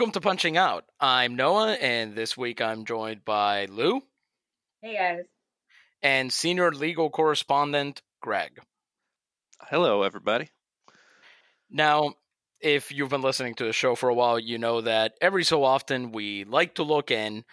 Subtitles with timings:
[0.00, 0.86] Welcome to Punching Out.
[0.98, 4.00] I'm Noah, and this week I'm joined by Lou
[4.80, 5.24] Hey guys.
[6.02, 8.60] and senior legal correspondent Greg.
[9.60, 10.48] Hello, everybody.
[11.70, 12.14] Now,
[12.62, 15.64] if you've been listening to the show for a while, you know that every so
[15.64, 17.44] often we like to look in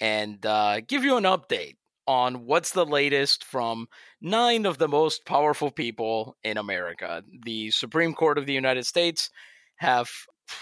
[0.00, 1.76] and uh, give you an update
[2.08, 3.86] on what's the latest from
[4.20, 7.22] nine of the most powerful people in America.
[7.44, 9.30] The Supreme Court of the United States
[9.76, 10.10] have,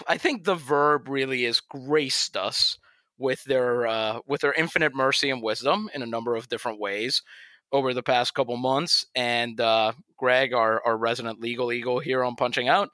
[0.07, 2.79] I think the verb really is graced us
[3.19, 7.23] with their uh, with their infinite mercy and wisdom in a number of different ways
[7.73, 9.07] over the past couple months.
[9.15, 12.89] And uh, Greg, our, our resident legal eagle here on Punching Out,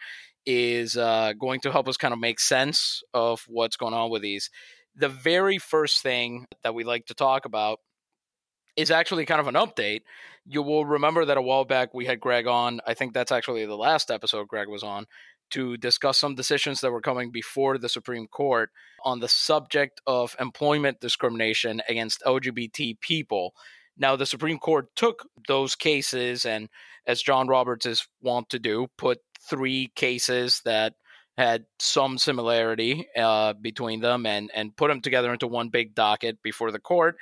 [0.44, 4.22] is uh, going to help us kind of make sense of what's going on with
[4.22, 4.50] these.
[4.94, 7.78] The very first thing that we like to talk about
[8.76, 10.00] is actually kind of an update.
[10.44, 12.80] You will remember that a while back we had Greg on.
[12.86, 15.06] I think that's actually the last episode Greg was on
[15.50, 18.70] to discuss some decisions that were coming before the Supreme Court
[19.04, 23.54] on the subject of employment discrimination against LGBT people.
[23.96, 26.68] Now, the Supreme Court took those cases and,
[27.06, 30.94] as John Roberts is wont to do, put three cases that
[31.38, 36.42] had some similarity uh, between them and, and put them together into one big docket
[36.42, 37.16] before the court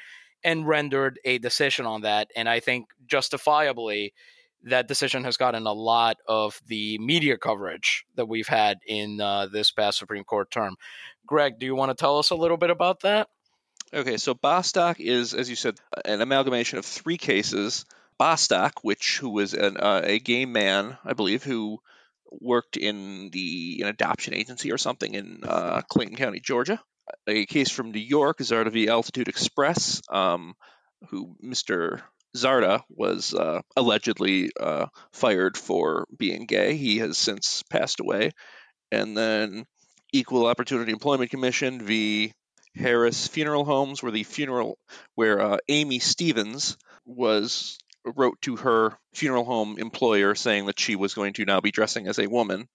[0.44, 2.30] and rendered a decision on that.
[2.36, 4.12] And I think justifiably,
[4.64, 9.46] that decision has gotten a lot of the media coverage that we've had in uh,
[9.46, 10.76] this past Supreme Court term.
[11.26, 13.28] Greg, do you want to tell us a little bit about that?
[13.92, 17.84] Okay, so Bostock is, as you said, an amalgamation of three cases.
[18.18, 21.78] Bostock, which who was an, uh, a gay man, I believe, who
[22.40, 26.80] worked in the an adoption agency or something in uh, Clayton County, Georgia.
[27.26, 28.88] A case from New York, Zarda v.
[28.88, 30.54] Altitude Express, um,
[31.10, 32.00] who Mr.
[32.36, 36.76] Zarda was uh, allegedly uh, fired for being gay.
[36.76, 38.30] He has since passed away.
[38.90, 39.64] And then
[40.12, 42.32] Equal Opportunity Employment Commission v.
[42.76, 44.78] Harris Funeral Homes, where the funeral
[45.14, 51.14] where uh, Aimee Stephens was wrote to her funeral home employer saying that she was
[51.14, 52.68] going to now be dressing as a woman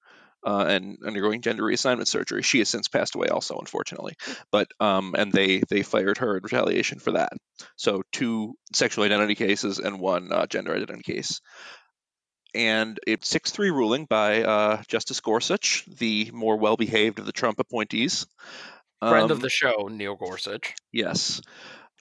[0.45, 2.41] uh, and undergoing gender reassignment surgery.
[2.41, 4.13] She has since passed away, also unfortunately.
[4.51, 7.33] But um, and they they fired her in retaliation for that.
[7.75, 11.41] So two sexual identity cases and one uh, gender identity case.
[12.55, 17.31] And a six three ruling by uh, Justice Gorsuch, the more well behaved of the
[17.31, 18.25] Trump appointees.
[18.99, 20.73] Friend of Um, the show, Neil Gorsuch.
[20.91, 21.41] Yes,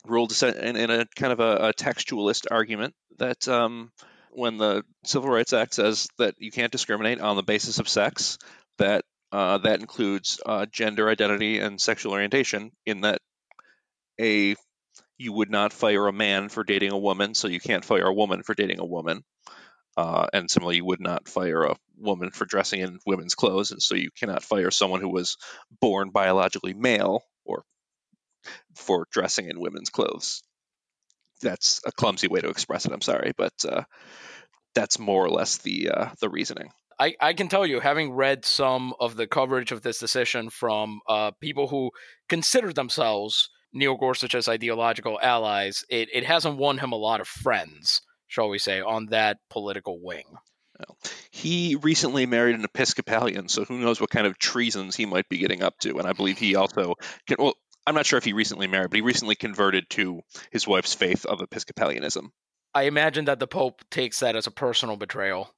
[0.05, 3.93] ruled in, in a kind of a, a textualist argument that um,
[4.39, 8.39] when the Civil Rights Act says that you can't discriminate on the basis of sex,
[8.79, 12.71] that uh, that includes uh, gender identity and sexual orientation.
[12.87, 13.21] In that,
[14.21, 14.55] a
[15.19, 18.15] you would not fire a man for dating a woman, so you can't fire a
[18.15, 19.25] woman for dating a woman.
[19.97, 23.83] Uh, and similarly, you would not fire a woman for dressing in women's clothes, and
[23.83, 25.37] so you cannot fire someone who was
[25.81, 27.65] born biologically male or
[28.77, 30.45] for dressing in women's clothes.
[31.41, 32.93] That's a clumsy way to express it.
[32.93, 33.83] I'm sorry, but uh,
[34.75, 36.71] that's more or less the uh, the reasoning.
[37.01, 41.01] I, I can tell you, having read some of the coverage of this decision from
[41.09, 41.93] uh, people who
[42.29, 48.01] consider themselves Neil Gorsuch's ideological allies, it, it hasn't won him a lot of friends,
[48.27, 50.25] shall we say, on that political wing.
[51.31, 55.39] He recently married an Episcopalian, so who knows what kind of treasons he might be
[55.39, 55.99] getting up to.
[55.99, 56.95] And I believe he also,
[57.27, 57.55] can, well,
[57.89, 60.21] I'm not sure if he recently married, but he recently converted to
[60.51, 62.29] his wife's faith of Episcopalianism.
[62.75, 65.55] I imagine that the Pope takes that as a personal betrayal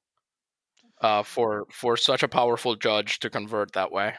[1.01, 4.13] uh, for for such a powerful judge to convert that way.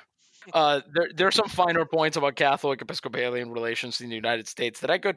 [0.53, 4.81] Uh, there there are some finer points about Catholic Episcopalian relations in the United States
[4.81, 5.17] that I could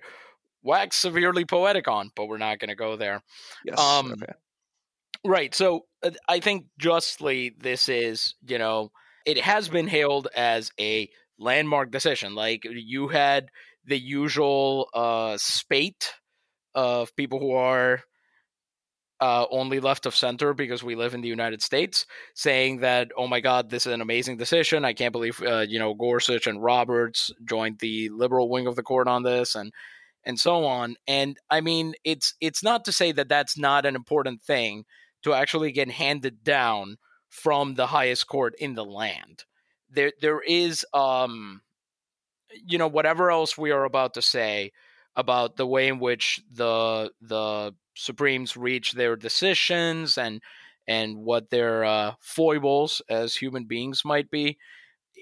[0.63, 3.21] wax severely poetic on, but we're not going to go there.
[3.65, 3.77] Yes.
[3.77, 4.31] Um, okay.
[5.25, 5.53] Right.
[5.53, 8.92] So uh, I think justly this is, you know,
[9.25, 12.35] it has been hailed as a landmark decision.
[12.35, 13.49] Like you had
[13.85, 16.13] the usual uh, spate
[16.73, 18.01] of people who are
[19.21, 23.27] uh, only left of center because we live in the United States, saying that, "Oh
[23.27, 24.83] my God, this is an amazing decision!
[24.83, 28.83] I can't believe uh, you know Gorsuch and Roberts joined the liberal wing of the
[28.83, 29.71] court on this," and
[30.25, 30.95] and so on.
[31.07, 34.83] And I mean, it's it's not to say that that's not an important thing
[35.23, 36.97] to actually get handed down
[37.29, 39.45] from the highest court in the land.
[39.89, 41.61] There there is um
[42.65, 44.71] you know whatever else we are about to say
[45.15, 50.41] about the way in which the the Supremes reach their decisions and
[50.87, 54.57] and what their uh, foibles as human beings might be.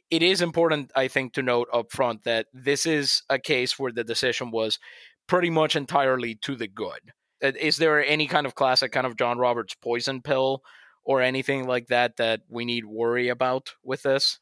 [0.10, 3.92] It is important, I think, to note up front that this is a case where
[3.92, 4.80] the decision was
[5.28, 7.14] pretty much entirely to the good.
[7.44, 10.64] Uh, is there any kind of classic kind of John Roberts poison pill
[11.04, 14.40] or anything like that that we need worry about with this?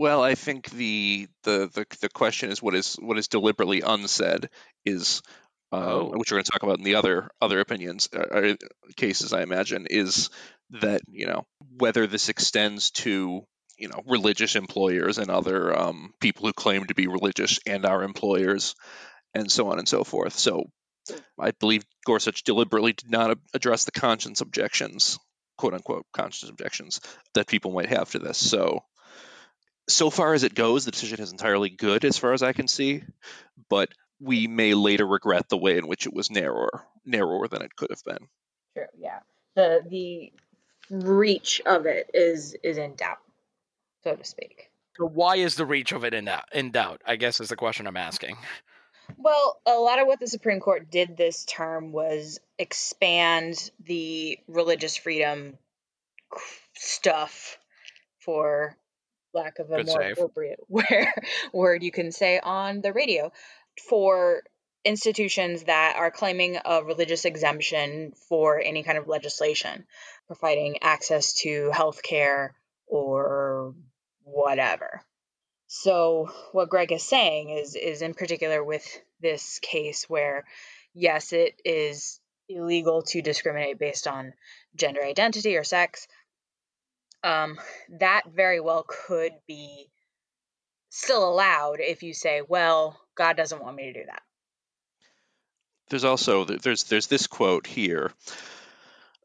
[0.00, 4.48] Well, I think the, the the the question is what is what is deliberately unsaid
[4.86, 5.20] is
[5.72, 6.12] um, oh.
[6.16, 8.54] which we're going to talk about in the other other opinions uh,
[8.96, 9.34] cases.
[9.34, 10.30] I imagine is
[10.80, 11.44] that you know
[11.76, 13.42] whether this extends to
[13.76, 18.02] you know religious employers and other um, people who claim to be religious and our
[18.02, 18.76] employers
[19.34, 20.32] and so on and so forth.
[20.32, 20.70] So
[21.38, 25.18] I believe Gorsuch deliberately did not address the conscience objections,
[25.58, 27.02] quote unquote conscience objections
[27.34, 28.38] that people might have to this.
[28.38, 28.82] So
[29.88, 32.68] so far as it goes, the decision is entirely good as far as I can
[32.68, 33.02] see,
[33.68, 33.88] but
[34.20, 37.90] we may later regret the way in which it was narrower, narrower than it could
[37.90, 38.28] have been.
[38.76, 38.86] True.
[38.98, 39.20] Yeah.
[39.56, 40.32] The the
[40.90, 43.18] reach of it is is in doubt,
[44.04, 44.70] so to speak.
[44.96, 46.44] So why is the reach of it in doubt?
[46.52, 48.36] In doubt, I guess is the question I'm asking.
[49.16, 54.96] Well, a lot of what the Supreme Court did this term was expand the religious
[54.96, 55.58] freedom
[56.74, 57.58] stuff
[58.20, 58.76] for
[59.34, 60.12] lack of a Good more save.
[60.12, 61.12] appropriate where,
[61.52, 63.32] word you can say on the radio
[63.88, 64.42] for
[64.84, 69.84] institutions that are claiming a religious exemption for any kind of legislation
[70.26, 72.54] providing access to health care
[72.86, 73.74] or
[74.22, 75.02] whatever.
[75.66, 78.84] So what Greg is saying is is in particular with
[79.20, 80.44] this case where
[80.94, 84.32] yes it is illegal to discriminate based on
[84.74, 86.08] gender identity or sex
[87.22, 87.58] um,
[87.98, 89.90] that very well could be
[90.90, 94.22] still allowed if you say, well, God doesn't want me to do that.
[95.88, 98.12] There's also there's there's this quote here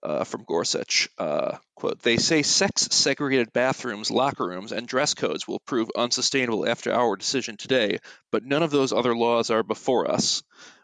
[0.01, 1.09] uh, from Gorsuch.
[1.17, 6.91] Uh, quote: They say sex-segregated bathrooms, locker rooms, and dress codes will prove unsustainable after
[6.91, 7.99] our decision today,
[8.31, 10.41] but none of those other laws are before us.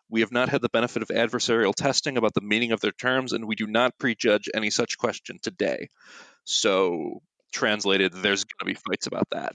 [0.08, 3.34] We have not had the benefit of adversarial testing about the meaning of their terms,
[3.34, 5.90] and we do not prejudge any such question today.
[6.44, 7.22] So,
[7.52, 9.54] translated, there's going to be fights about that.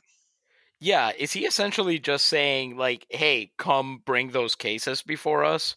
[0.80, 5.76] Yeah, is he essentially just saying like, "Hey, come bring those cases before us"?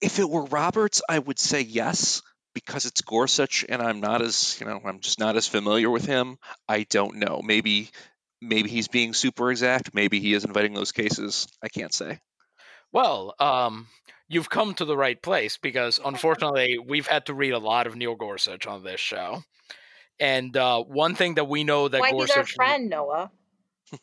[0.00, 2.22] If it were Roberts, I would say yes
[2.56, 6.06] because it's Gorsuch and I'm not as, you know, I'm just not as familiar with
[6.06, 6.38] him.
[6.66, 7.42] I don't know.
[7.44, 7.90] Maybe
[8.40, 11.48] maybe he's being super exact, maybe he is inviting those cases.
[11.62, 12.18] I can't say.
[12.92, 13.88] Well, um
[14.28, 17.94] you've come to the right place because unfortunately we've had to read a lot of
[17.94, 19.42] Neil Gorsuch on this show.
[20.18, 23.30] And uh, one thing that we know that Why Gorsuch he's our friend, Noah.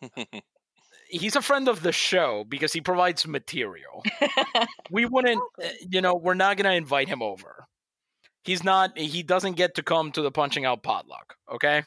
[1.07, 4.03] he's a friend of the show because he provides material.
[4.91, 7.65] we wouldn't, eh, you know, we're not going to invite him over.
[8.43, 8.97] He's not.
[8.97, 11.35] He doesn't get to come to the punching out potluck.
[11.51, 11.83] Okay,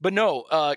[0.00, 0.74] but no, uh,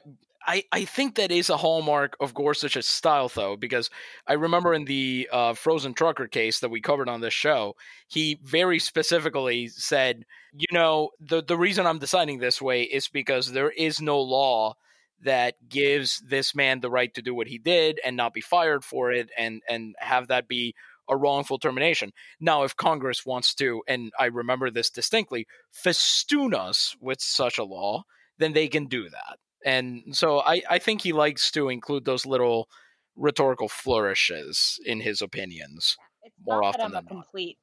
[0.47, 3.89] I, I think that is a hallmark of Gorsuch's style, though, because
[4.25, 7.75] I remember in the uh, Frozen Trucker case that we covered on this show,
[8.07, 13.51] he very specifically said, you know, the, the reason I'm deciding this way is because
[13.51, 14.75] there is no law
[15.23, 18.85] that gives this man the right to do what he did and not be fired
[18.85, 20.75] for it and, and have that be
[21.09, 22.13] a wrongful termination.
[22.39, 27.65] Now, if Congress wants to, and I remember this distinctly, festoon us with such a
[27.65, 28.03] law,
[28.37, 32.25] then they can do that and so I, I think he likes to include those
[32.25, 32.67] little
[33.15, 35.97] rhetorical flourishes in his opinions
[36.27, 37.09] it's more often I'm than a not.
[37.09, 37.57] complete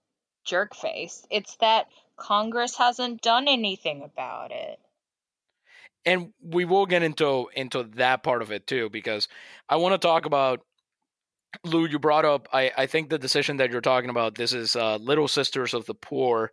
[0.44, 1.26] jerk face.
[1.30, 4.78] It's that Congress hasn't done anything about it.
[6.06, 9.28] And we will get into into that part of it too, because
[9.68, 10.60] I want to talk about
[11.64, 11.86] Lou.
[11.86, 14.34] You brought up, I, I think the decision that you're talking about.
[14.34, 16.50] This is uh, Little Sisters of the Poor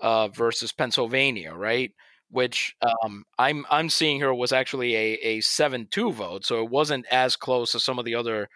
[0.00, 1.92] uh, versus Pennsylvania, right?
[2.30, 6.70] Which um, I'm I'm seeing here was actually a a seven two vote, so it
[6.70, 8.48] wasn't as close as some of the other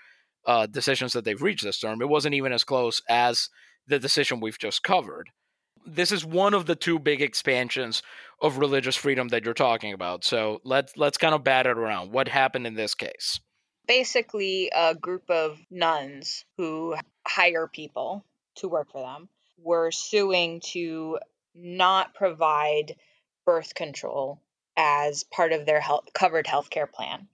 [0.46, 2.02] uh, decisions that they've reached this term.
[2.02, 3.48] It wasn't even as close as
[3.86, 5.30] the decision we've just covered.
[5.84, 8.02] This is one of the two big expansions
[8.40, 10.24] of religious freedom that you're talking about.
[10.24, 12.12] So let's let's kind of bat it around.
[12.12, 13.40] What happened in this case?
[13.86, 16.94] Basically, a group of nuns who
[17.26, 18.24] hire people
[18.56, 21.18] to work for them were suing to
[21.54, 22.96] not provide
[23.44, 24.40] birth control
[24.76, 27.28] as part of their health, covered health care plan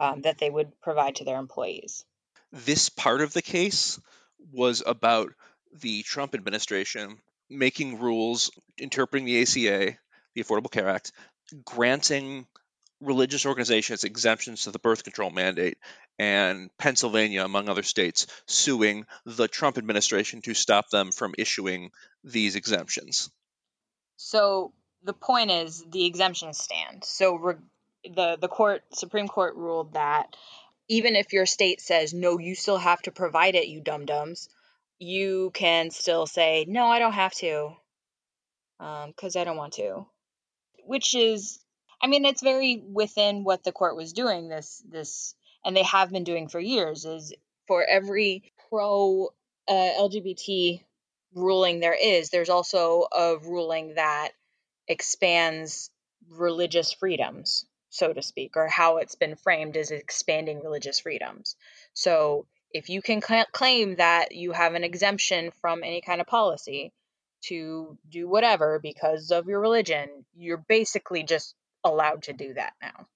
[0.00, 2.04] um, that they would provide to their employees.
[2.52, 4.00] This part of the case
[4.52, 5.32] was about
[5.80, 7.18] the Trump administration
[7.50, 9.96] making rules interpreting the ACA,
[10.34, 11.12] the Affordable Care Act,
[11.64, 12.46] granting
[13.00, 15.78] religious organizations exemptions to the birth control mandate
[16.18, 21.90] and Pennsylvania, among other states, suing the Trump administration to stop them from issuing
[22.22, 23.30] these exemptions.
[24.16, 24.72] So
[25.04, 27.04] the point is the exemptions stand.
[27.04, 27.54] So re-
[28.04, 30.36] the the court Supreme Court ruled that
[30.88, 34.48] even if your state says no, you still have to provide it, you dum dums,
[34.98, 37.76] you can still say no, I don't have to,
[38.78, 40.06] because um, I don't want to,
[40.84, 41.58] which is,
[42.02, 44.48] I mean, it's very within what the court was doing.
[44.48, 45.34] This this,
[45.64, 47.04] and they have been doing for years.
[47.04, 47.32] Is
[47.66, 49.30] for every pro
[49.68, 50.82] uh, LGBT
[51.34, 54.32] ruling there is, there's also a ruling that
[54.88, 55.90] expands
[56.30, 61.56] religious freedoms, so to speak, or how it's been framed as expanding religious freedoms.
[61.92, 66.26] So if you can cl- claim that you have an exemption from any kind of
[66.26, 66.92] policy
[67.42, 73.06] to do whatever because of your religion, you're basically just allowed to do that now.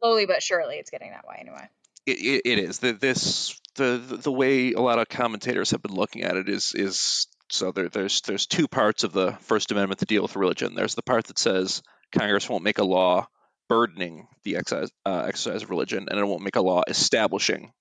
[0.00, 1.68] Slowly but surely, it's getting that way anyway.
[2.06, 6.22] it, it is the this the the way a lot of commentators have been looking
[6.22, 10.08] at it is is so there, there's there's two parts of the First Amendment that
[10.08, 10.74] deal with religion.
[10.74, 11.82] There's the part that says
[12.12, 13.28] Congress won't make a law
[13.68, 17.72] burdening the exercise, uh, exercise of religion, and it won't make a law establishing,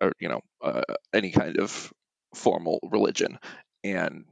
[0.00, 1.92] or you know, uh, any kind of
[2.34, 3.38] formal religion.
[3.84, 4.24] And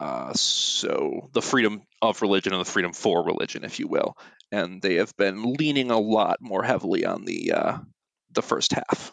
[0.00, 4.16] uh, so the freedom of religion and the freedom for religion, if you will,
[4.50, 7.78] and they have been leaning a lot more heavily on the uh,
[8.32, 9.12] the first half.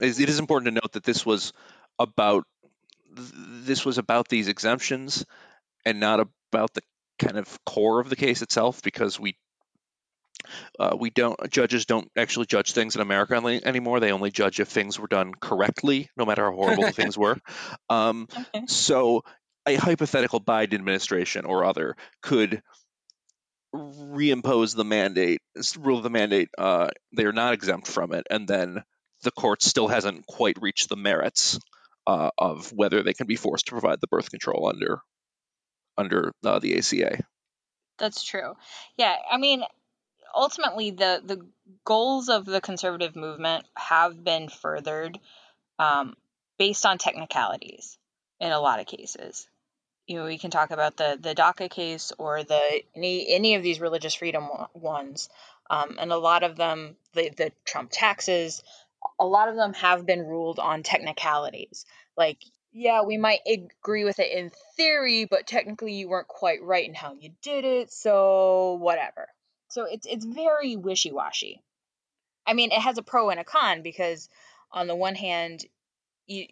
[0.00, 1.52] It is important to note that this was
[1.98, 2.44] about
[3.16, 5.24] this was about these exemptions
[5.84, 6.20] and not
[6.52, 6.82] about the
[7.18, 9.36] kind of core of the case itself because we
[10.78, 14.00] uh, we don't judges don't actually judge things in America anymore.
[14.00, 17.38] They only judge if things were done correctly, no matter how horrible the things were.
[17.88, 18.66] Um, okay.
[18.66, 19.22] So,
[19.66, 22.62] a hypothetical Biden administration or other could
[23.74, 25.40] reimpose the mandate,
[25.78, 26.48] rule the mandate.
[26.56, 28.84] Uh, they are not exempt from it, and then
[29.22, 31.58] the court still hasn't quite reached the merits
[32.06, 35.00] uh, of whether they can be forced to provide the birth control under
[35.98, 37.22] under uh, the ACA.
[37.98, 38.54] That's true.
[38.96, 39.62] Yeah, I mean,
[40.34, 41.46] ultimately, the the
[41.84, 45.18] goals of the conservative movement have been furthered
[45.78, 46.14] um,
[46.58, 47.98] based on technicalities
[48.40, 49.48] in a lot of cases.
[50.06, 53.62] You know, we can talk about the the DACA case or the any any of
[53.62, 55.28] these religious freedom ones,
[55.70, 58.62] um, and a lot of them, the the Trump taxes,
[59.18, 61.84] a lot of them have been ruled on technicalities.
[62.16, 62.38] Like,
[62.72, 66.94] yeah, we might agree with it in theory, but technically you weren't quite right in
[66.94, 69.28] how you did it, so whatever.
[69.68, 71.62] So it's it's very wishy-washy.
[72.46, 74.28] I mean, it has a pro and a con because
[74.70, 75.64] on the one hand,
[76.26, 76.46] you,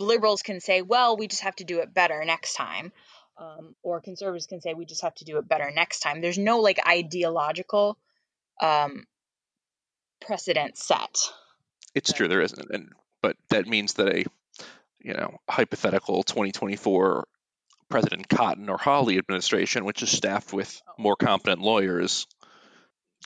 [0.00, 2.92] liberals can say, well, we just have to do it better next time.
[3.36, 6.20] Um, or conservatives can say we just have to do it better next time.
[6.20, 7.96] There's no like ideological
[8.60, 9.04] um,
[10.20, 11.16] precedent set.
[11.94, 12.92] It's true there isn't, and
[13.22, 14.24] but that means that a
[15.00, 17.26] you know hypothetical 2024
[17.88, 21.02] President Cotton or Hawley administration, which is staffed with oh.
[21.02, 22.26] more competent lawyers,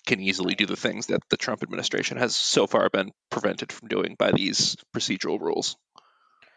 [0.07, 3.89] can easily do the things that the Trump administration has so far been prevented from
[3.89, 5.77] doing by these procedural rules.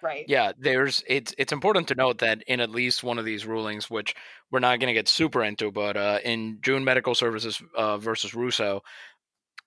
[0.02, 0.26] Right.
[0.28, 3.90] Yeah, there's it's it's important to note that in at least one of these rulings,
[3.90, 4.14] which
[4.52, 8.36] we're not going to get super into, but uh, in June Medical Services uh, versus
[8.36, 8.84] Russo,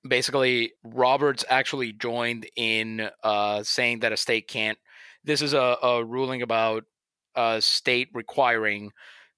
[0.06, 4.78] basically Roberts actually joined in uh, saying that a state can't.
[5.24, 6.84] This is a, a ruling about
[7.34, 8.90] a state requiring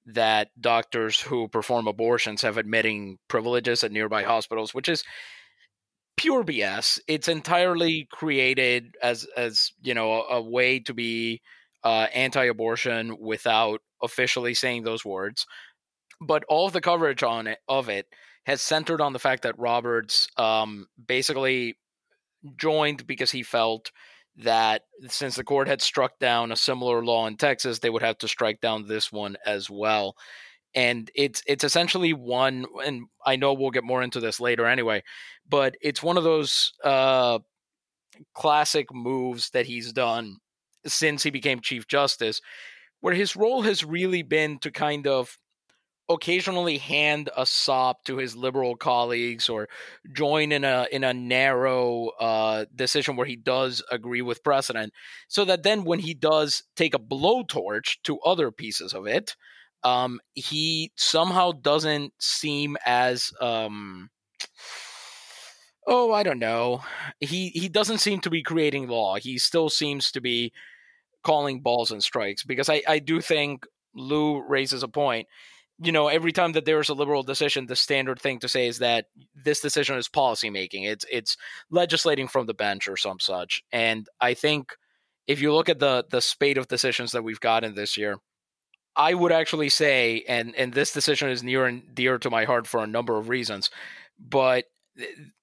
[0.07, 5.05] that doctors who perform abortions have admitting privileges at nearby hospitals, which is
[6.17, 7.01] pure BS.
[7.07, 11.41] It's entirely created as as you know a, a way to be
[11.85, 15.47] uh, anti-abortion without officially saying those words.
[16.21, 18.07] But all the coverage on it of it
[18.45, 21.77] has centered on the fact that Roberts um, basically
[22.57, 23.91] joined because he felt
[24.37, 28.19] that since the court had struck down a similar law in Texas, they would have
[28.19, 30.17] to strike down this one as well.
[30.75, 35.03] And it's it's essentially one, and I know we'll get more into this later anyway,
[35.49, 37.41] but it's one of those uh,
[38.35, 40.37] classic moves that he's done
[40.87, 42.41] since he became Chief Justice,
[43.01, 45.37] where his role has really been to kind of
[46.11, 49.69] occasionally hand a sop to his liberal colleagues or
[50.13, 54.93] join in a in a narrow uh, decision where he does agree with precedent,
[55.29, 59.37] so that then when he does take a blowtorch to other pieces of it,
[59.85, 64.11] um, he somehow doesn't seem as um,
[65.87, 66.83] oh I don't know
[67.21, 69.17] he he doesn't seem to be creating law.
[69.17, 70.53] He still seems to be
[71.23, 75.27] calling balls and strikes because I I do think Lou raises a point
[75.83, 78.79] you know, every time that there's a liberal decision, the standard thing to say is
[78.79, 80.85] that this decision is policy making.
[80.85, 81.37] It's it's
[81.71, 83.63] legislating from the bench or some such.
[83.73, 84.77] And I think
[85.27, 88.19] if you look at the the spate of decisions that we've gotten this year,
[88.95, 92.67] I would actually say, and and this decision is near and dear to my heart
[92.67, 93.71] for a number of reasons,
[94.19, 94.67] but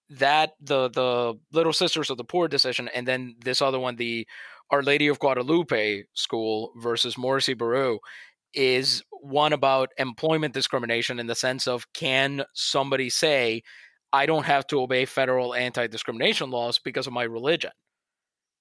[0.09, 4.27] that the the Little Sisters of the Poor decision, and then this other one, the
[4.69, 7.97] Our Lady of Guadalupe school versus Morrissey Berru,
[8.53, 13.63] is one about employment discrimination in the sense of can somebody say,
[14.13, 17.71] I don't have to obey federal anti discrimination laws because of my religion?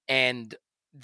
[0.08, 0.54] And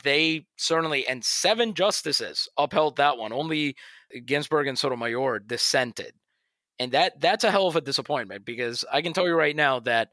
[0.03, 3.33] they certainly, and seven justices upheld that one.
[3.33, 3.77] Only
[4.25, 6.13] Ginsburg and Sotomayor dissented.
[6.79, 9.81] And that that's a hell of a disappointment because I can tell you right now
[9.81, 10.09] that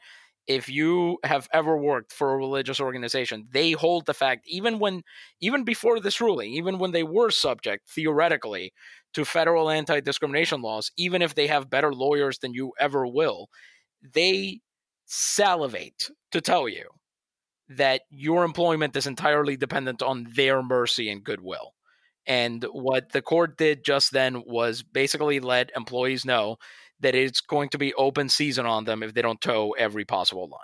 [0.50, 5.03] if you have ever worked for a religious organization, they hold the fact even when
[5.39, 8.74] even before this ruling, even when they were subject theoretically
[9.13, 13.48] to federal anti-discrimination laws, even if they have better lawyers than you ever will,
[14.01, 14.60] they
[15.06, 16.89] salivate to tell you
[17.70, 21.74] that your employment is entirely dependent on their mercy and goodwill.
[22.25, 26.58] And what the court did just then was basically let employees know
[27.01, 30.48] that it's going to be open season on them if they don't toe every possible
[30.48, 30.60] line.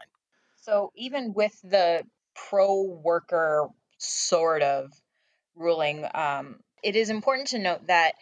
[0.61, 4.91] So even with the pro worker sort of
[5.55, 8.13] ruling, um, it is important to note that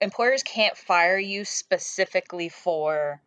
[0.00, 3.20] employers can't fire you specifically for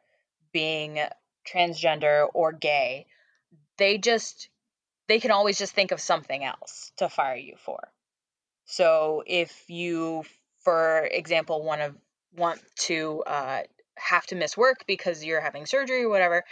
[0.52, 1.00] being
[1.48, 3.06] transgender or gay.
[3.78, 4.50] They just
[5.08, 7.92] they can always just think of something else to fire you for.
[8.66, 10.24] So if you,
[10.64, 11.94] for example, want to
[12.36, 13.64] want to uh,
[13.98, 16.44] have to miss work because you're having surgery or whatever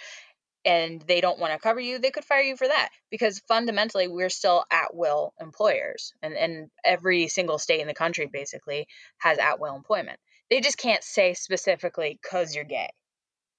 [0.64, 4.08] and they don't want to cover you, they could fire you for that because fundamentally
[4.08, 8.88] we're still at will employers and, and every single state in the country basically
[9.18, 10.20] has at will employment.
[10.50, 12.90] They just can't say specifically because you're gay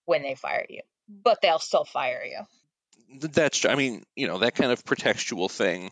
[0.04, 3.18] when they fire you, but they'll still fire you.
[3.18, 5.90] That's, I mean, you know, that kind of pretextual thing,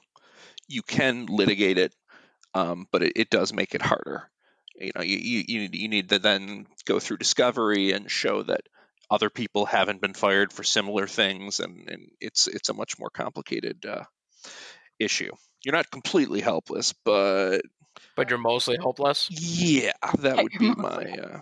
[0.69, 1.95] you can litigate it,
[2.55, 4.31] um, but it, it does make it harder
[4.81, 8.63] you know you, you you need to then go through discovery and show that
[9.11, 13.11] other people haven't been fired for similar things and, and it's it's a much more
[13.11, 14.05] complicated uh,
[14.99, 15.33] issue.
[15.65, 17.61] You're not completely helpless but
[18.17, 19.29] but you're mostly hopeless?
[19.31, 21.41] Yeah that would be my uh...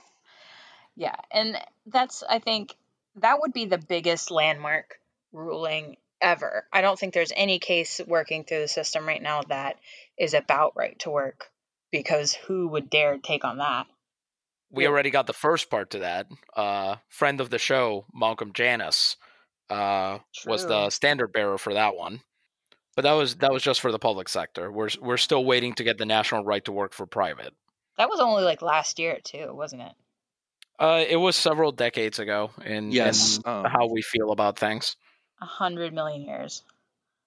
[0.97, 2.75] yeah and that's i think
[3.17, 5.01] that would be the biggest landmark
[5.33, 6.65] ruling ever.
[6.73, 9.79] I don't think there's any case working through the system right now that
[10.17, 11.51] is about right to work
[11.91, 13.87] because who would dare take on that?
[14.71, 14.91] We yeah.
[14.91, 16.27] already got the first part to that.
[16.55, 19.17] Uh, friend of the show, Malcolm Janus,
[19.71, 22.21] uh, was the standard bearer for that one.
[22.97, 24.73] But that was that was just for the public sector.
[24.73, 27.55] We're we're still waiting to get the national right to work for private.
[27.97, 29.93] That was only like last year too, wasn't it?
[30.81, 34.97] Uh, it was several decades ago in, yes, in um, how we feel about things.
[35.41, 36.63] A hundred million years.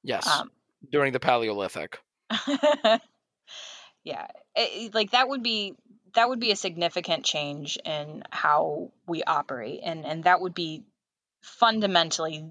[0.04, 0.52] Yes, um,
[0.91, 2.00] during the Paleolithic.
[4.04, 5.76] yeah it, like that would be
[6.14, 10.84] that would be a significant change in how we operate and and that would be
[11.42, 12.46] fundamentally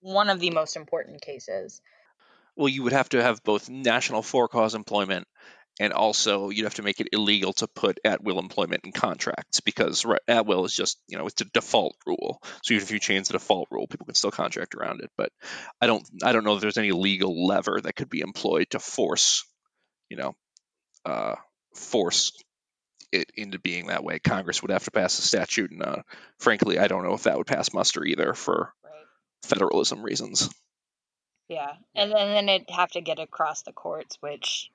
[0.00, 1.80] one of the most important cases.
[2.56, 5.26] Well you would have to have both national for cause employment
[5.78, 9.60] and also you'd have to make it illegal to put at will employment in contracts
[9.60, 12.40] because at will is just you know it's a default rule.
[12.62, 15.30] So even if you change the default rule people can still contract around it but
[15.80, 18.78] i don't i don't know if there's any legal lever that could be employed to
[18.78, 19.44] force
[20.08, 20.34] you know
[21.06, 21.36] uh,
[21.74, 22.32] force
[23.12, 24.18] it into being that way.
[24.18, 26.02] Congress would have to pass a statute, and uh,
[26.38, 28.92] frankly, I don't know if that would pass muster either for right.
[29.42, 30.50] federalism reasons.
[31.48, 34.70] Yeah, and then, then it'd have to get across the courts, which.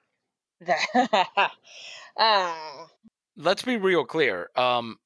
[2.18, 2.54] uh.
[3.38, 4.50] Let's be real clear.
[4.56, 4.98] Um,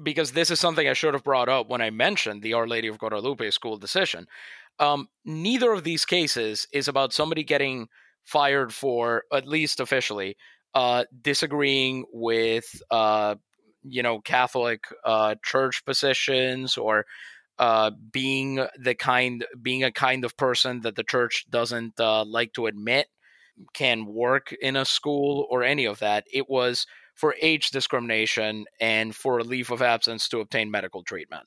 [0.00, 2.88] because this is something I should have brought up when I mentioned the Our Lady
[2.88, 4.26] of Guadalupe school decision.
[4.78, 7.88] Um, neither of these cases is about somebody getting
[8.24, 10.36] fired for, at least officially,
[10.74, 13.34] uh, disagreeing with, uh,
[13.82, 17.04] you know, Catholic uh, church positions or
[17.58, 22.52] uh, being the kind, being a kind of person that the church doesn't uh, like
[22.54, 23.06] to admit
[23.72, 26.24] can work in a school or any of that.
[26.32, 31.44] It was for age discrimination and for a leave of absence to obtain medical treatment.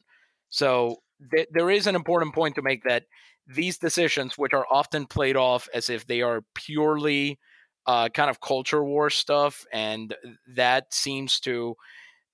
[0.50, 0.98] So
[1.34, 3.04] th- there is an important point to make that
[3.48, 7.40] these decisions, which are often played off as if they are purely
[7.86, 10.14] uh, kind of culture war stuff, and
[10.56, 11.76] that seems to,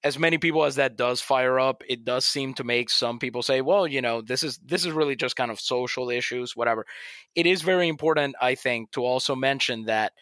[0.04, 3.43] as many people as that does fire up, it does seem to make some people
[3.43, 6.86] say, "Well, you know, this is this is really just kind of social issues, whatever."
[7.36, 10.13] It is very important, I think, to also mention that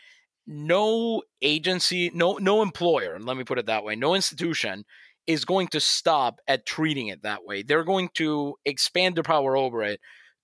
[0.46, 4.86] no agency, no no employer, and let me put it that way, no institution
[5.28, 7.64] is going to stop at treating it that way.
[7.64, 10.00] They're going to expand their power over it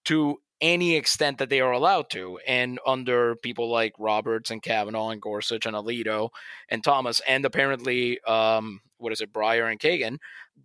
[0.08, 2.40] to any extent that they are allowed to.
[2.48, 6.30] And under people like Roberts and Kavanaugh and Gorsuch and Alito
[6.70, 10.18] and Thomas, and apparently, um, what is it, Breyer and Kagan,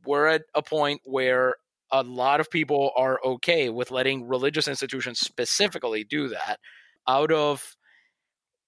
[0.06, 1.56] we're at a point where
[1.90, 6.58] a lot of people are okay with letting religious institutions specifically do that
[7.08, 7.76] out of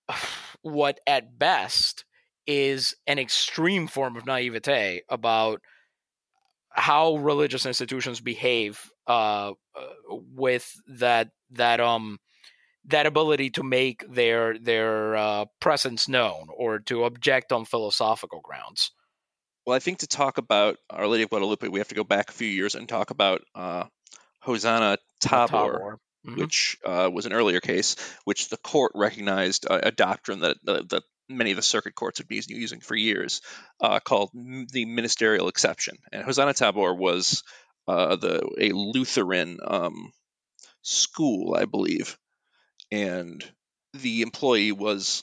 [0.62, 2.04] what at best
[2.46, 5.62] is an extreme form of naivete about
[6.70, 9.54] how religious institutions behave uh, uh,
[10.08, 12.18] with that that um
[12.86, 18.90] that ability to make their their uh, presence known or to object on philosophical grounds.
[19.66, 22.28] Well, I think to talk about Our Lady of Guadalupe, we have to go back
[22.28, 23.84] a few years and talk about uh,
[24.40, 25.98] Hosanna Tabor, Tabor.
[26.26, 26.38] Mhm.
[26.38, 30.88] which uh, was an earlier case, which the court recognized a, a doctrine that, that
[30.90, 33.40] that many of the circuit courts have been using for years,
[33.80, 35.96] uh, called the ministerial exception.
[36.12, 37.42] And Hosanna Tabor was
[37.88, 40.12] uh, the a Lutheran um,
[40.82, 42.18] school, I believe,
[42.90, 43.44] and
[43.94, 45.22] the employee was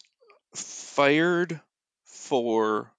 [0.55, 1.59] fired
[2.05, 2.91] for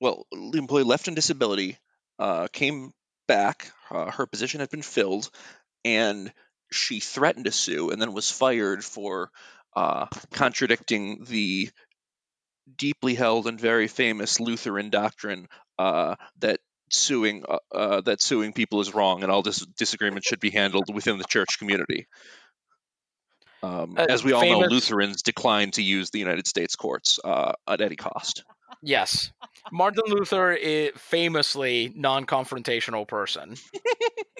[0.00, 1.78] well, the employee left on disability,
[2.18, 2.92] uh, came
[3.26, 5.30] back, uh, her position had been filled,
[5.84, 6.32] and
[6.70, 9.30] she threatened to sue, and then was fired for
[9.76, 11.70] uh, contradicting the
[12.76, 16.60] deeply held and very famous Lutheran doctrine uh, that
[16.94, 20.94] suing uh, uh, that suing people is wrong, and all dis- disagreements should be handled
[20.94, 22.06] within the church community.
[23.62, 27.52] Um, Uh, as we all know, Lutherans decline to use the United States courts uh,
[27.66, 28.44] at any cost.
[28.82, 29.32] Yes,
[29.72, 33.56] Martin Luther is famously non-confrontational person.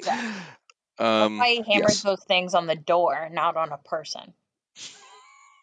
[0.98, 2.02] Um, Why he hammered yes.
[2.02, 4.32] those things on the door, not on a person.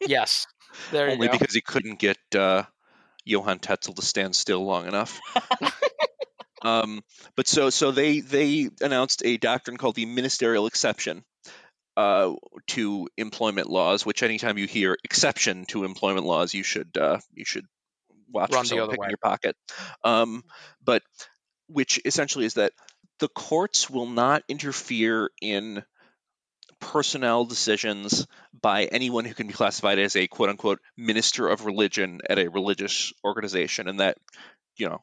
[0.05, 0.47] Yes,
[0.91, 1.37] there you only go.
[1.37, 2.63] because he couldn't get uh,
[3.23, 5.21] Johann Tetzel to stand still long enough.
[6.63, 7.01] um,
[7.35, 11.23] but so so they they announced a doctrine called the ministerial exception
[11.97, 12.33] uh,
[12.67, 14.05] to employment laws.
[14.05, 17.65] Which anytime you hear exception to employment laws, you should uh, you should
[18.29, 19.09] watch Run the someone other picking way.
[19.09, 19.55] your pocket.
[20.03, 20.43] Um,
[20.83, 21.03] but
[21.67, 22.73] which essentially is that
[23.19, 25.83] the courts will not interfere in
[26.79, 28.25] personnel decisions
[28.59, 32.49] by anyone who can be classified as a quote unquote minister of religion at a
[32.49, 33.87] religious organization.
[33.87, 34.17] And that,
[34.77, 35.01] you know,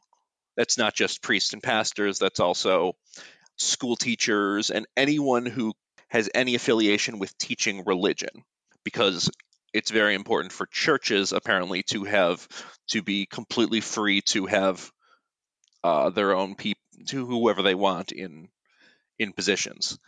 [0.58, 2.96] that's not just priests and pastors, that's also
[3.56, 5.72] school teachers and anyone who
[6.08, 8.42] has any affiliation with teaching religion.
[8.84, 9.30] Because
[9.72, 12.46] it's very important for churches, apparently, to have
[12.88, 14.90] to be completely free to have
[15.84, 18.48] uh, their own people to whoever they want in
[19.18, 19.98] in positions.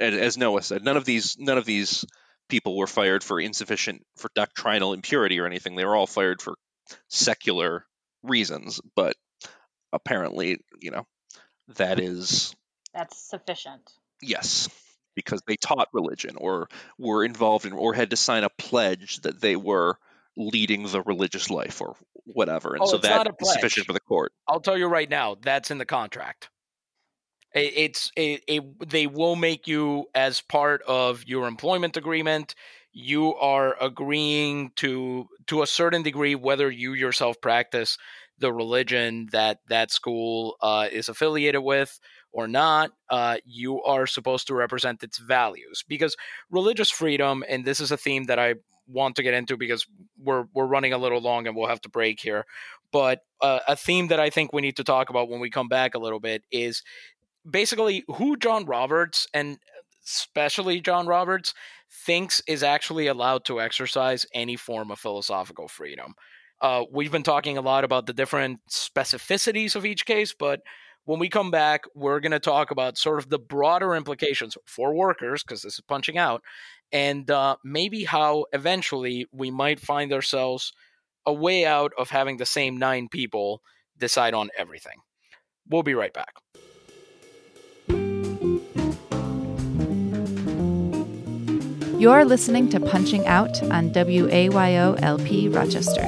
[0.00, 2.04] As Noah said, none of these none of these
[2.48, 5.76] people were fired for insufficient for doctrinal impurity or anything.
[5.76, 6.54] They were all fired for
[7.08, 7.84] secular
[8.22, 9.14] reasons, but
[9.92, 11.06] apparently, you know,
[11.68, 12.54] that is
[12.92, 13.98] That's sufficient.
[14.22, 14.68] yes,
[15.14, 19.40] because they taught religion or were involved in or had to sign a pledge that
[19.40, 19.98] they were
[20.36, 22.74] leading the religious life or whatever.
[22.74, 23.86] And Oh, so it's not a sufficient pledge.
[23.86, 24.32] for the court.
[24.48, 26.50] I'll tell you right now, that's in the contract.
[27.54, 32.54] It, it's it, it, they will make you as part of your employment agreement.
[32.92, 37.98] You are agreeing to to a certain degree whether you yourself practice
[38.38, 41.98] the religion that that school uh, is affiliated with
[42.32, 42.90] or not.
[43.08, 46.16] Uh, you are supposed to represent its values because
[46.50, 48.54] religious freedom, and this is a theme that I
[48.86, 49.86] want to get into because
[50.18, 52.46] we're we're running a little long and we'll have to break here
[52.92, 55.68] but uh, a theme that I think we need to talk about when we come
[55.68, 56.82] back a little bit is
[57.48, 59.58] basically who John Roberts and
[60.06, 61.54] especially John Roberts
[61.90, 66.14] thinks is actually allowed to exercise any form of philosophical freedom.
[66.60, 70.60] Uh, we've been talking a lot about the different specificities of each case, but
[71.04, 74.92] when we come back, we're going to talk about sort of the broader implications for
[74.92, 76.42] workers, because this is punching out,
[76.92, 80.72] and uh, maybe how eventually we might find ourselves
[81.24, 83.62] a way out of having the same nine people
[83.96, 84.98] decide on everything.
[85.68, 86.34] We'll be right back.
[91.98, 96.04] You're listening to Punching Out on WAYO LP Rochester.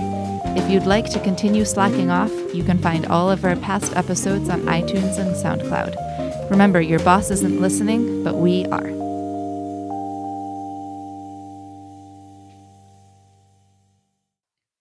[0.57, 4.49] If you'd like to continue slacking off, you can find all of our past episodes
[4.49, 6.49] on iTunes and SoundCloud.
[6.49, 8.89] Remember, your boss isn't listening, but we are.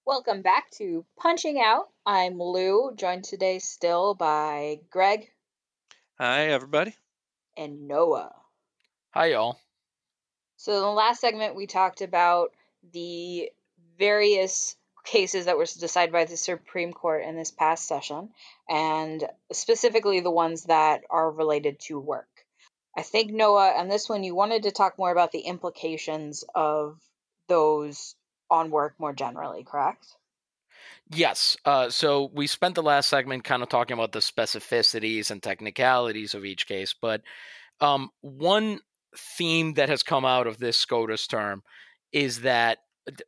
[0.05, 1.89] Welcome back to Punching Out.
[2.05, 5.31] I'm Lou, joined today still by Greg
[6.19, 6.93] Hi, everybody.
[7.57, 8.33] and Noah.
[9.11, 9.57] Hi, y'all.
[10.59, 12.51] So in the last segment we talked about
[12.91, 13.49] the
[13.97, 18.29] various cases that were decided by the Supreme Court in this past session,
[18.67, 22.27] and specifically the ones that are related to work.
[22.97, 26.99] I think, Noah, on this one, you wanted to talk more about the implications of
[27.47, 28.15] those
[28.51, 30.07] on work more generally, correct?
[31.09, 31.55] Yes.
[31.63, 36.33] Uh, so we spent the last segment kind of talking about the specificities and technicalities
[36.33, 37.21] of each case, but
[37.79, 38.81] um, one
[39.17, 41.63] theme that has come out of this SCOTUS term
[42.11, 42.79] is that,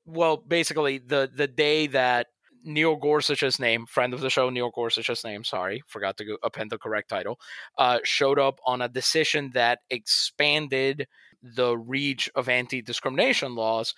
[0.05, 2.27] well, basically the the day that
[2.63, 6.77] Neil Gorsuch's name, friend of the show, Neil Gorsuch's name, sorry, forgot to append the
[6.77, 7.39] correct title,
[7.77, 11.07] uh, showed up on a decision that expanded
[11.41, 13.93] the reach of anti discrimination laws.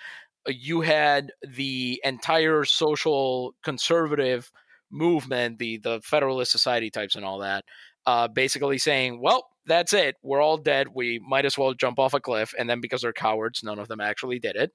[0.48, 4.52] You had the entire social conservative
[4.92, 7.66] movement, the the Federalist Society types and all that,
[8.06, 10.16] uh, basically saying, well, that's it.
[10.24, 10.88] We're all dead.
[10.94, 12.54] We might as well jump off a cliff.
[12.58, 14.72] And then because they're cowards, none of them actually did it.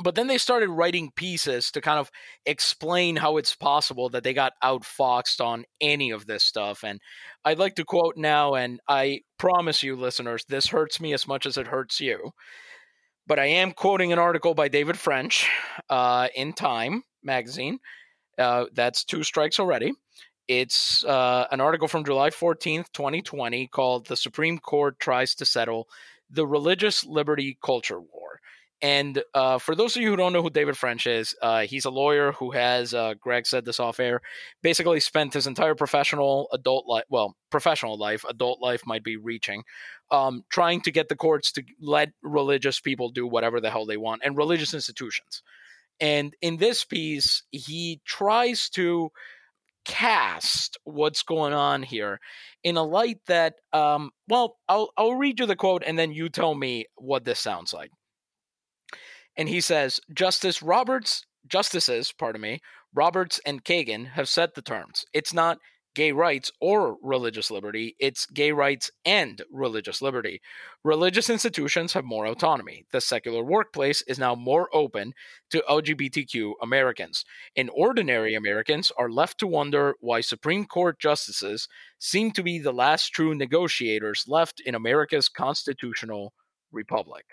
[0.00, 2.10] But then they started writing pieces to kind of
[2.46, 6.84] explain how it's possible that they got outfoxed on any of this stuff.
[6.84, 7.00] And
[7.44, 11.46] I'd like to quote now, and I promise you, listeners, this hurts me as much
[11.46, 12.30] as it hurts you.
[13.26, 15.50] But I am quoting an article by David French
[15.90, 17.80] uh, in Time magazine.
[18.38, 19.92] Uh, that's two strikes already.
[20.48, 25.88] It's uh, an article from July 14th, 2020, called The Supreme Court Tries to Settle
[26.30, 28.40] the Religious Liberty Culture War.
[28.80, 31.84] And uh, for those of you who don't know who David French is, uh, he's
[31.84, 34.20] a lawyer who has, uh, Greg said this off air,
[34.62, 39.64] basically spent his entire professional adult life, well, professional life, adult life might be reaching,
[40.10, 43.96] um, trying to get the courts to let religious people do whatever the hell they
[43.96, 45.42] want and religious institutions.
[46.00, 49.10] And in this piece, he tries to
[49.84, 52.20] cast what's going on here
[52.62, 56.28] in a light that um well I'll I'll read you the quote and then you
[56.28, 57.90] tell me what this sounds like.
[59.36, 62.60] And he says Justice Roberts justices, pardon me,
[62.94, 65.04] Roberts and Kagan have set the terms.
[65.12, 65.58] It's not
[65.94, 70.40] gay rights or religious liberty, it's gay rights and religious liberty.
[70.84, 72.84] Religious institutions have more autonomy.
[72.92, 75.12] The secular workplace is now more open
[75.50, 77.24] to LGBTQ Americans.
[77.56, 82.72] And ordinary Americans are left to wonder why Supreme Court justices seem to be the
[82.72, 86.32] last true negotiators left in America's constitutional
[86.72, 87.24] republic.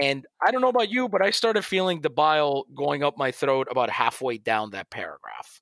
[0.00, 3.30] And I don't know about you, but I started feeling the bile going up my
[3.30, 5.60] throat about halfway down that paragraph.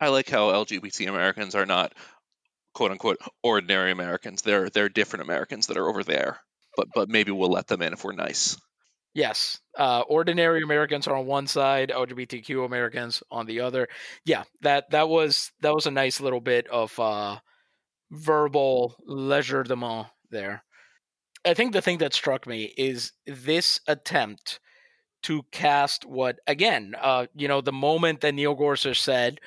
[0.00, 1.92] I like how LGBT Americans are not
[2.74, 4.42] quote unquote ordinary Americans.
[4.42, 6.40] They're they're different Americans that are over there.
[6.76, 8.56] But but maybe we'll let them in if we're nice.
[9.14, 13.88] Yes, uh, ordinary Americans are on one side, LGBTQ Americans on the other.
[14.26, 17.38] Yeah, that that was that was a nice little bit of uh,
[18.10, 20.62] verbal legerdement there.
[21.46, 24.60] I think the thing that struck me is this attempt
[25.22, 29.40] to cast what again, uh, you know, the moment that Neil Gorsuch said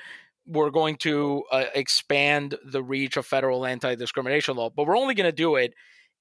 [0.50, 5.28] we're going to uh, expand the reach of federal anti-discrimination law, but we're only going
[5.28, 5.74] to do it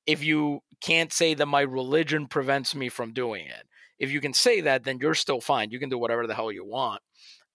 [0.05, 3.67] if you can't say that my religion prevents me from doing it.
[3.97, 5.71] If you can say that, then you're still fine.
[5.71, 7.01] You can do whatever the hell you want.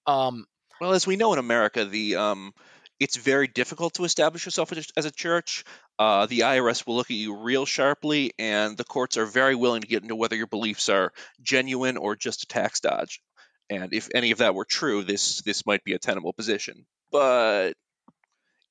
[0.07, 0.47] Um,
[0.81, 2.53] well, as we know in America, the um,
[3.01, 5.65] it's very difficult to establish yourself as a church.
[5.99, 9.81] Uh, the IRS will look at you real sharply, and the courts are very willing
[9.81, 13.21] to get into whether your beliefs are genuine or just a tax dodge.
[13.71, 17.75] And if any of that were true, this this might be a tenable position, but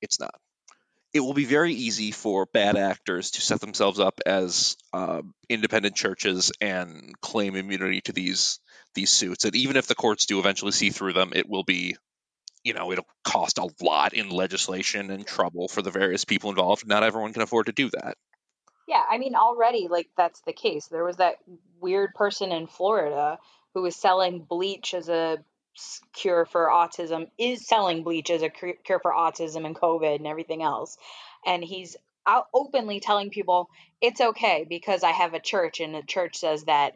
[0.00, 0.34] it's not.
[1.12, 5.94] It will be very easy for bad actors to set themselves up as uh, independent
[5.94, 8.58] churches and claim immunity to these
[8.94, 9.44] these suits.
[9.44, 11.96] And even if the courts do eventually see through them, it will be,
[12.62, 16.86] you know, it'll cost a lot in legislation and trouble for the various people involved.
[16.86, 18.16] Not everyone can afford to do that.
[18.86, 20.88] Yeah, I mean, already, like, that's the case.
[20.88, 21.36] There was that
[21.80, 23.38] weird person in Florida
[23.74, 25.38] who was selling bleach as a
[26.12, 30.62] cure for autism is selling bleach as a cure for autism and covid and everything
[30.62, 30.96] else.
[31.44, 33.68] And he's out openly telling people
[34.00, 36.94] it's okay because i have a church and the church says that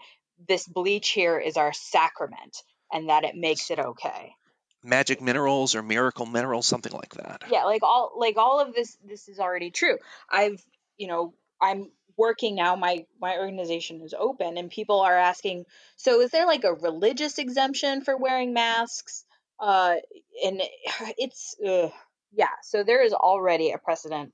[0.49, 4.35] this bleach here is our sacrament and that it makes it okay.
[4.83, 7.43] Magic minerals or miracle minerals something like that.
[7.51, 9.99] Yeah like all like all of this this is already true.
[10.31, 10.63] I've
[10.97, 15.65] you know i'm working now my my organization is open and people are asking
[15.97, 19.25] so is there like a religious exemption for wearing masks?
[19.61, 19.95] Uh
[20.45, 20.61] and
[21.19, 21.57] it's
[22.33, 24.33] yeah so there is already a precedent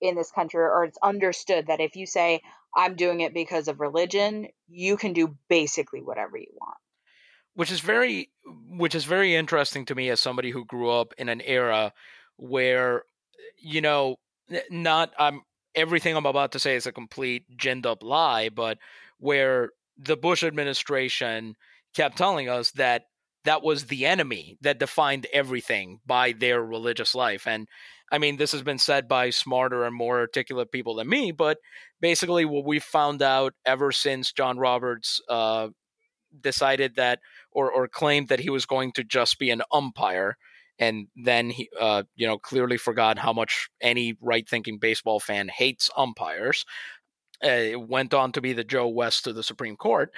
[0.00, 2.40] in this country or it's understood that if you say
[2.76, 6.76] i'm doing it because of religion you can do basically whatever you want.
[7.54, 8.30] Which is very
[8.68, 11.92] which is very interesting to me as somebody who grew up in an era
[12.36, 13.04] where
[13.58, 14.16] you know
[14.70, 15.42] not i'm
[15.74, 18.78] everything I'm about to say is a complete ginned up lie, but
[19.18, 21.56] where the Bush administration
[21.94, 23.04] kept telling us that
[23.44, 27.46] that was the enemy that defined everything by their religious life.
[27.46, 27.68] And
[28.10, 31.58] I mean, this has been said by smarter and more articulate people than me, but
[32.00, 35.68] basically, what we've found out ever since John Roberts uh,
[36.40, 40.36] decided that or, or claimed that he was going to just be an umpire
[40.78, 45.90] and then he uh, you know clearly forgot how much any right-thinking baseball fan hates
[45.96, 46.64] umpires
[47.42, 50.12] uh, went on to be the joe west of the supreme court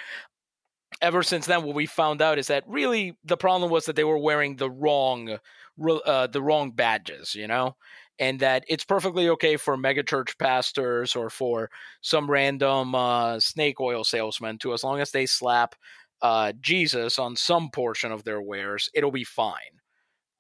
[1.03, 4.05] ever since then what we found out is that really the problem was that they
[4.05, 5.38] were wearing the wrong
[6.07, 7.77] uh, the wrong badges you know
[8.19, 14.05] and that it's perfectly okay for megachurch pastors or for some random uh, snake oil
[14.05, 15.75] salesman to as long as they slap
[16.23, 19.81] uh, Jesus on some portion of their wares, it'll be fine.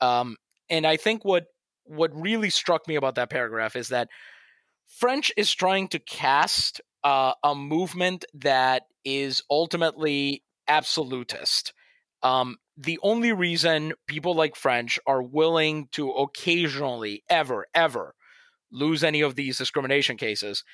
[0.00, 0.36] Um,
[0.68, 1.46] and I think what
[1.84, 4.08] what really struck me about that paragraph is that
[4.86, 11.72] French is trying to cast uh, a movement that is ultimately absolutist.
[12.22, 18.14] Um, the only reason people like French are willing to occasionally, ever, ever
[18.72, 20.64] lose any of these discrimination cases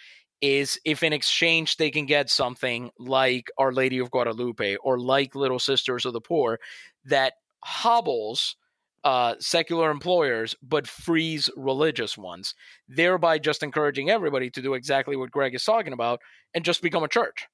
[0.40, 5.34] is if in exchange they can get something like Our Lady of Guadalupe or like
[5.34, 6.58] Little Sisters of the Poor
[7.04, 8.56] that hobbles
[9.04, 12.54] uh, secular employers but frees religious ones,
[12.88, 16.20] thereby just encouraging everybody to do exactly what Greg is talking about
[16.54, 17.46] and just become a church.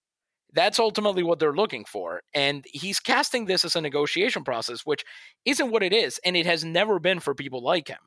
[0.55, 2.23] That's ultimately what they're looking for.
[2.35, 5.05] And he's casting this as a negotiation process, which
[5.45, 6.19] isn't what it is.
[6.25, 7.99] And it has never been for people like him.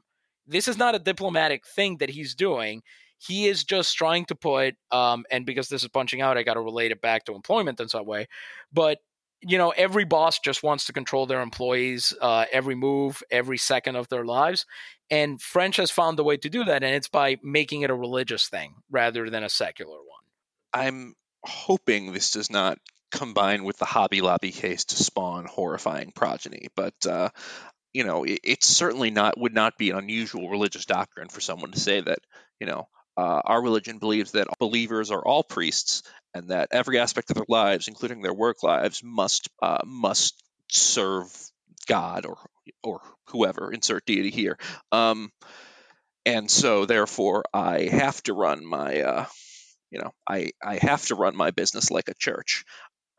[0.48, 2.82] This is not a diplomatic thing that he's doing
[3.22, 6.56] he is just trying to put um, and because this is punching out i got
[6.56, 8.28] to relate it back to employment in some way
[8.74, 8.98] but
[9.42, 13.96] you know every boss just wants to control their employees uh, every move every second
[13.96, 14.66] of their lives
[15.10, 17.96] and french has found a way to do that and it's by making it a
[17.96, 20.06] religious thing rather than a secular one.
[20.74, 22.78] I'm hoping this does not
[23.12, 27.30] combine with the hobby lobby case to spawn horrifying progeny but uh,
[27.94, 31.72] you know it, it's certainly not would not be an unusual religious doctrine for someone
[31.72, 32.20] to say that
[32.60, 37.30] you know uh, our religion believes that believers are all priests and that every aspect
[37.30, 41.30] of their lives, including their work lives, must uh, must serve
[41.88, 42.38] God or
[42.84, 44.58] or whoever insert deity here.
[44.92, 45.32] Um,
[46.26, 49.26] and so, therefore, I have to run my uh,
[49.90, 52.66] you know I I have to run my business like a church.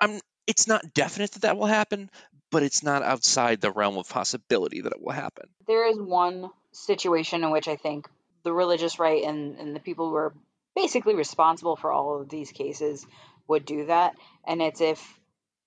[0.00, 0.20] I'm.
[0.44, 2.10] It's not definite that that will happen,
[2.50, 5.48] but it's not outside the realm of possibility that it will happen.
[5.68, 8.08] There is one situation in which I think
[8.44, 10.34] the religious right and, and the people who are
[10.74, 13.06] basically responsible for all of these cases
[13.48, 14.14] would do that.
[14.46, 15.20] And it's if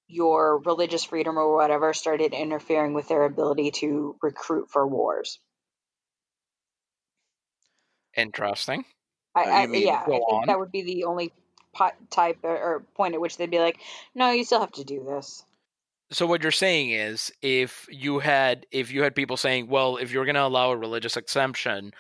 [0.08, 5.40] your religious freedom or whatever started interfering with their ability to recruit for wars.
[8.16, 8.86] Interesting.
[9.36, 10.48] I, I yeah, I think on.
[10.48, 11.34] that would be the only
[12.10, 13.80] type or point at which they'd be like,
[14.14, 15.44] no, you still have to do this.
[16.12, 20.12] So what you're saying is, if you had if you had people saying, well, if
[20.12, 21.92] you're going to allow a religious exemption,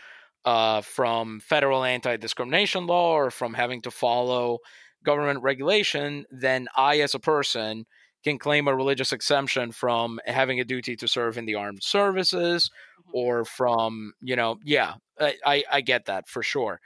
[0.45, 4.60] uh, from federal anti discrimination law or from having to follow
[5.03, 7.86] government regulation, then I, as a person,
[8.23, 12.69] can claim a religious exemption from having a duty to serve in the armed services
[12.69, 13.17] mm-hmm.
[13.17, 16.79] or from, you know, yeah, I, I, I get that for sure.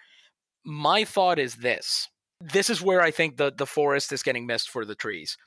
[0.65, 2.07] My thought is this
[2.41, 5.37] this is where I think the, the forest is getting missed for the trees.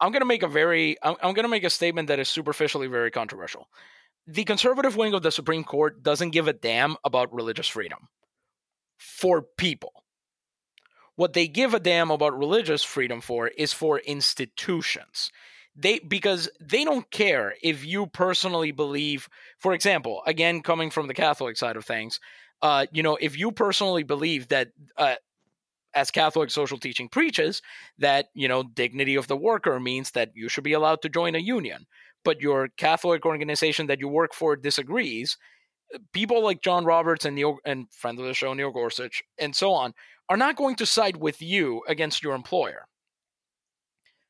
[0.00, 2.28] I'm going to make a very, I'm, I'm going to make a statement that is
[2.28, 3.66] superficially very controversial
[4.28, 8.08] the conservative wing of the Supreme Court doesn't give a damn about religious freedom
[8.98, 10.04] for people.
[11.16, 15.32] What they give a damn about religious freedom for is for institutions.
[15.74, 21.14] They because they don't care if you personally believe, for example, again coming from the
[21.14, 22.20] Catholic side of things,
[22.60, 25.14] uh, you know, if you personally believe that uh,
[25.94, 27.62] as Catholic social teaching preaches
[27.98, 31.34] that, you know, dignity of the worker means that you should be allowed to join
[31.34, 31.86] a union
[32.24, 35.36] but your Catholic organization that you work for disagrees,
[36.12, 39.72] people like John Roberts and Neil and friend of the show Neil Gorsuch and so
[39.72, 39.94] on
[40.28, 42.86] are not going to side with you against your employer.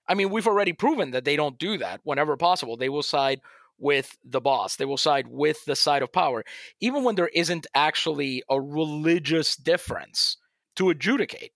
[0.08, 2.76] I mean, we've already proven that they don't do that whenever possible.
[2.76, 3.40] They will side
[3.78, 4.76] with the boss.
[4.76, 6.44] They will side with the side of power,
[6.80, 10.36] even when there isn't actually a religious difference
[10.76, 11.52] to adjudicate.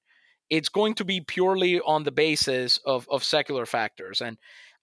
[0.51, 4.21] It's going to be purely on the basis of, of secular factors.
[4.21, 4.37] And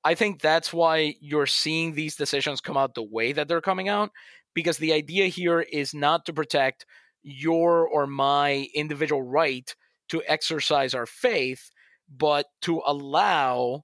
[0.03, 3.89] I think that's why you're seeing these decisions come out the way that they're coming
[3.89, 4.11] out,
[4.53, 6.85] because the idea here is not to protect
[7.21, 9.75] your or my individual right
[10.09, 11.69] to exercise our faith,
[12.09, 13.83] but to allow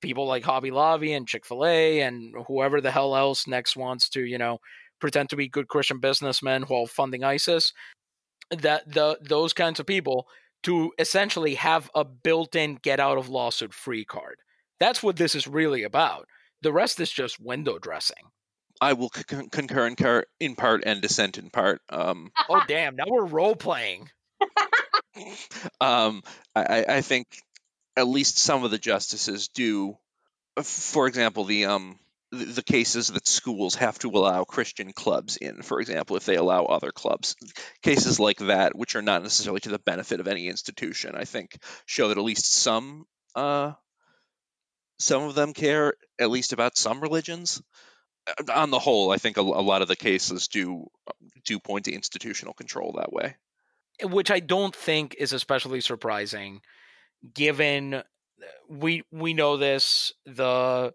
[0.00, 4.08] people like Hobby Lobby and Chick fil A and whoever the hell else next wants
[4.10, 4.58] to, you know,
[5.00, 7.72] pretend to be good Christian businessmen while funding ISIS,
[8.50, 10.28] that the those kinds of people
[10.64, 14.36] to essentially have a built-in get out of lawsuit free card.
[14.80, 16.26] That's what this is really about.
[16.62, 18.16] The rest is just window dressing.
[18.80, 21.80] I will c- concur in, car- in part and dissent in part.
[21.88, 22.96] Um, oh damn!
[22.96, 24.08] Now we're role playing.
[25.80, 26.22] um,
[26.54, 27.26] I, I think
[27.96, 29.96] at least some of the justices do.
[30.62, 31.98] For example, the um
[32.30, 36.36] the, the cases that schools have to allow Christian clubs in, for example, if they
[36.36, 37.36] allow other clubs,
[37.82, 41.56] cases like that, which are not necessarily to the benefit of any institution, I think
[41.86, 43.04] show that at least some
[43.34, 43.72] uh
[44.98, 47.62] some of them care at least about some religions.
[48.26, 50.86] Uh, on the whole, I think a, a, lot of the cases do
[51.44, 53.36] do point to institutional control that way,
[54.02, 56.62] which I don't think is especially surprising,
[57.34, 58.02] given uh,
[58.68, 60.94] we we know this the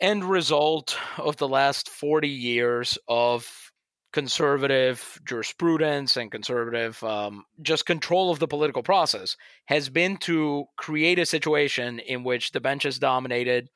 [0.00, 3.71] end result of the last forty years of
[4.12, 9.36] conservative jurisprudence and conservative um, just control of the political process
[9.66, 13.68] has been to create a situation in which the bench is dominated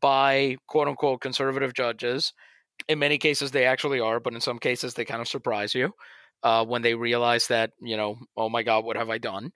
[0.00, 2.32] by quote unquote conservative judges.
[2.88, 5.92] In many cases, they actually are, but in some cases, they kind of surprise you
[6.42, 9.52] uh, when they realize that, you know, oh my God, what have I done?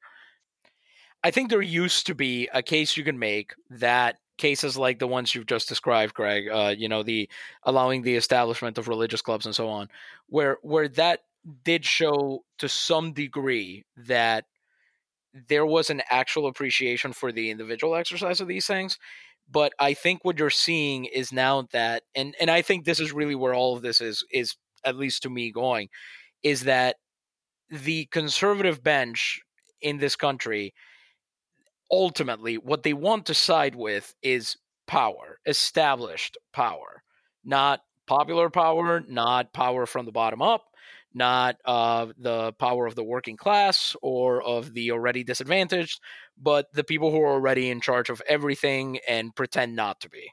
[1.22, 5.06] I think there used to be a case you can make that cases like the
[5.06, 7.28] ones you've just described, Greg, uh, you know, the
[7.62, 9.88] allowing the establishment of religious clubs and so on,
[10.28, 11.20] where where that
[11.64, 14.44] did show to some degree that
[15.48, 18.98] there was an actual appreciation for the individual exercise of these things.
[19.50, 23.12] But I think what you're seeing is now that, and and I think this is
[23.12, 25.88] really where all of this is is at least to me going,
[26.42, 26.96] is that
[27.70, 29.40] the conservative bench
[29.80, 30.74] in this country
[31.90, 34.56] ultimately what they want to side with is
[34.86, 37.02] power, established power,
[37.44, 40.64] not popular power, not power from the bottom up,
[41.14, 46.00] not uh, the power of the working class or of the already disadvantaged,
[46.40, 50.30] but the people who are already in charge of everything and pretend not to be.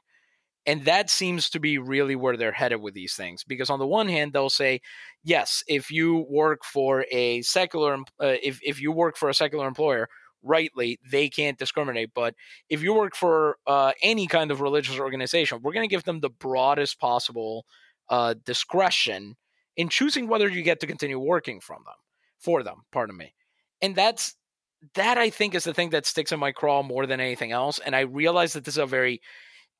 [0.66, 3.44] And that seems to be really where they're headed with these things.
[3.44, 4.80] Because on the one hand, they'll say,
[5.22, 9.66] yes, if you work for a secular, uh, if if you work for a secular
[9.66, 10.08] employer,
[10.44, 12.10] rightly, they can't discriminate.
[12.14, 12.34] But
[12.68, 16.20] if you work for uh, any kind of religious organization, we're going to give them
[16.20, 17.64] the broadest possible
[18.08, 19.36] uh, discretion
[19.76, 21.94] in choosing whether you get to continue working from them
[22.38, 23.34] for them pardon me
[23.80, 24.34] and that's
[24.94, 27.78] that i think is the thing that sticks in my craw more than anything else
[27.78, 29.20] and i realize that this is a very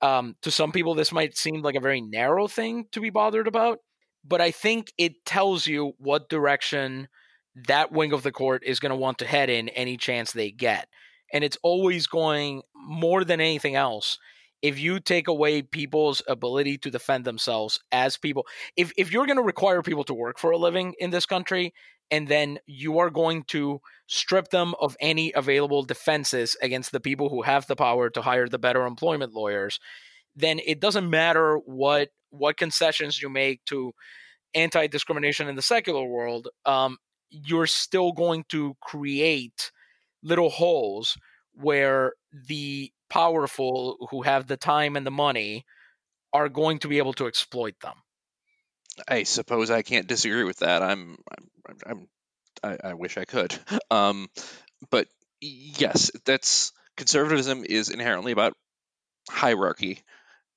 [0.02, 3.46] um, to some people this might seem like a very narrow thing to be bothered
[3.46, 3.78] about
[4.26, 7.08] but i think it tells you what direction
[7.54, 10.50] that wing of the court is going to want to head in any chance they
[10.50, 10.88] get.
[11.32, 14.18] And it's always going more than anything else
[14.64, 18.46] if you take away people's ability to defend themselves as people
[18.76, 21.72] if if you're going to require people to work for a living in this country
[22.10, 27.28] and then you are going to strip them of any available defenses against the people
[27.28, 29.78] who have the power to hire the better employment lawyers
[30.34, 33.92] then it doesn't matter what what concessions you make to
[34.54, 36.96] anti-discrimination in the secular world um,
[37.34, 39.72] you're still going to create
[40.22, 41.18] little holes
[41.54, 42.12] where
[42.48, 45.64] the powerful who have the time and the money
[46.32, 47.94] are going to be able to exploit them.
[49.08, 50.82] I suppose I can't disagree with that.
[50.82, 51.18] I'm,
[51.68, 52.08] I'm, I'm
[52.62, 53.56] I, I wish I could.
[53.90, 54.28] Um,
[54.90, 55.06] but
[55.40, 58.54] yes, that's conservatism is inherently about
[59.30, 60.02] hierarchy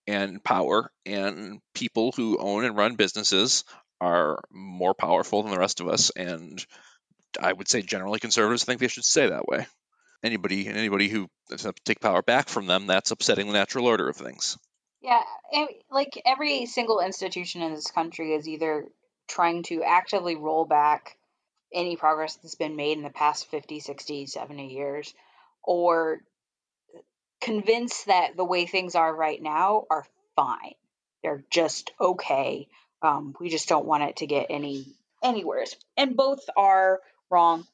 [0.07, 3.63] and power, and people who own and run businesses
[3.99, 6.11] are more powerful than the rest of us.
[6.11, 6.63] And
[7.41, 9.67] I would say generally conservatives think they should stay that way
[10.23, 11.27] anybody anybody who
[11.85, 14.57] take power back from them, that's upsetting the natural order of things.
[15.01, 15.21] Yeah,
[15.91, 18.85] like every single institution in this country is either
[19.27, 21.17] trying to actively roll back
[21.73, 25.13] any progress that's been made in the past 50, 60, 70 years
[25.63, 26.21] or
[27.41, 30.73] convinced that the way things are right now are fine.
[31.21, 32.67] They're just okay.
[33.01, 34.85] Um, we just don't want it to get any
[35.23, 35.65] anywhere.
[35.95, 37.65] And both are wrong.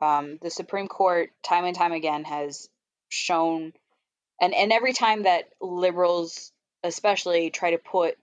[0.00, 2.68] Um, the Supreme Court, time and time again, has
[3.08, 3.72] shown,
[4.40, 6.52] and, and every time that liberals,
[6.82, 8.16] especially, try to put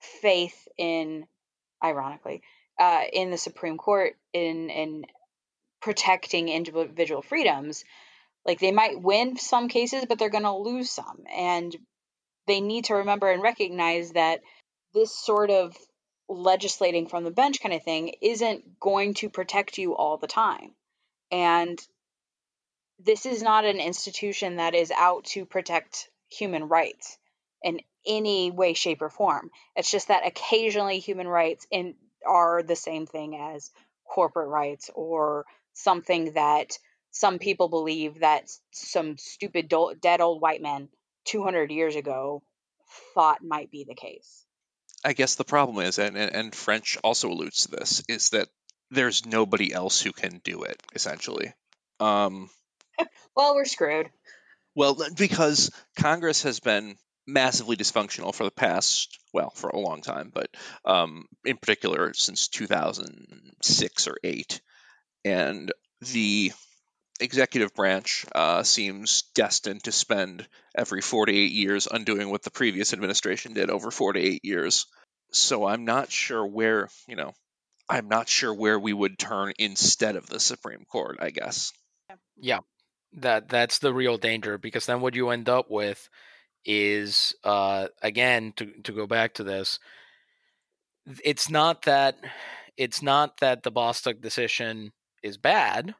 [0.00, 1.26] faith in,
[1.82, 2.42] ironically,
[2.78, 5.06] uh, in the Supreme Court in in
[5.80, 7.84] protecting individual freedoms,
[8.44, 11.74] like they might win some cases, but they're going to lose some, and
[12.46, 14.40] they need to remember and recognize that
[14.96, 15.76] this sort of
[16.26, 20.72] legislating from the bench kind of thing isn't going to protect you all the time.
[21.30, 21.78] And
[22.98, 27.18] this is not an institution that is out to protect human rights
[27.62, 29.50] in any way, shape, or form.
[29.76, 31.94] It's just that occasionally human rights in,
[32.26, 33.70] are the same thing as
[34.08, 35.44] corporate rights or
[35.74, 36.78] something that
[37.10, 39.70] some people believe that some stupid
[40.00, 40.88] dead old white men
[41.26, 42.42] 200 years ago
[43.14, 44.45] thought might be the case.
[45.04, 48.48] I guess the problem is, and, and, French also alludes to this, is that
[48.90, 51.52] there's nobody else who can do it, essentially.
[52.00, 52.50] Um,
[53.36, 54.10] well, we're screwed.
[54.74, 60.30] Well, because Congress has been massively dysfunctional for the past, well, for a long time,
[60.32, 60.48] but
[60.84, 64.60] um, in particular since 2006 or 8.
[65.24, 66.52] And the
[67.20, 72.50] executive branch uh, seems destined to spend every four to eight years undoing what the
[72.50, 74.86] previous administration did over four to eight years.
[75.32, 77.32] So I'm not sure where, you know,
[77.88, 81.72] I'm not sure where we would turn instead of the Supreme Court, I guess.
[82.36, 82.60] Yeah.
[83.18, 86.08] That that's the real danger because then what you end up with
[86.66, 89.78] is uh again to to go back to this
[91.24, 92.16] it's not that
[92.76, 94.92] it's not that the Bostock decision
[95.22, 95.94] is bad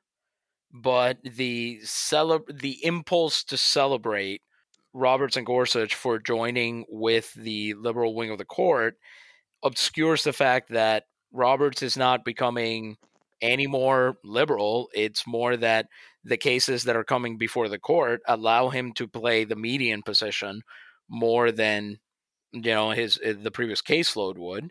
[0.82, 4.42] but the cele- the impulse to celebrate
[4.92, 8.96] Roberts and Gorsuch for joining with the liberal wing of the court
[9.64, 12.96] obscures the fact that Roberts is not becoming
[13.42, 14.88] any more liberal.
[14.94, 15.86] It's more that
[16.24, 20.62] the cases that are coming before the court allow him to play the median position
[21.08, 21.98] more than
[22.52, 24.70] you know his eh, the previous caseload would,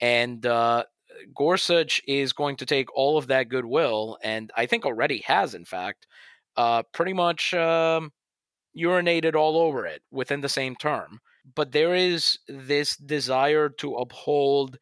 [0.00, 0.84] and uh,
[1.34, 5.64] Gorsuch is going to take all of that goodwill, and I think already has, in
[5.64, 6.06] fact,
[6.56, 8.12] uh, pretty much um,
[8.76, 11.20] urinated all over it within the same term.
[11.54, 14.78] But there is this desire to uphold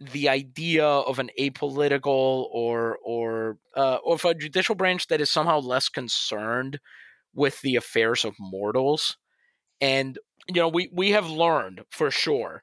[0.00, 5.60] the idea of an apolitical or or uh, of a judicial branch that is somehow
[5.60, 6.80] less concerned
[7.34, 9.16] with the affairs of mortals.
[9.80, 10.18] And
[10.48, 12.62] you know, we we have learned for sure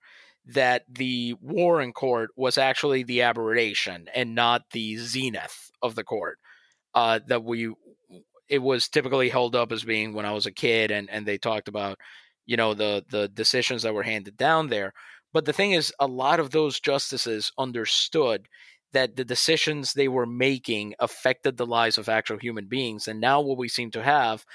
[0.53, 6.39] that the Warren Court was actually the aberration and not the zenith of the court.
[6.95, 7.71] Uh, that we
[8.47, 11.37] it was typically held up as being when I was a kid, and and they
[11.37, 11.99] talked about
[12.45, 14.93] you know the the decisions that were handed down there.
[15.31, 18.47] But the thing is, a lot of those justices understood
[18.91, 23.39] that the decisions they were making affected the lives of actual human beings, and now
[23.39, 24.45] what we seem to have.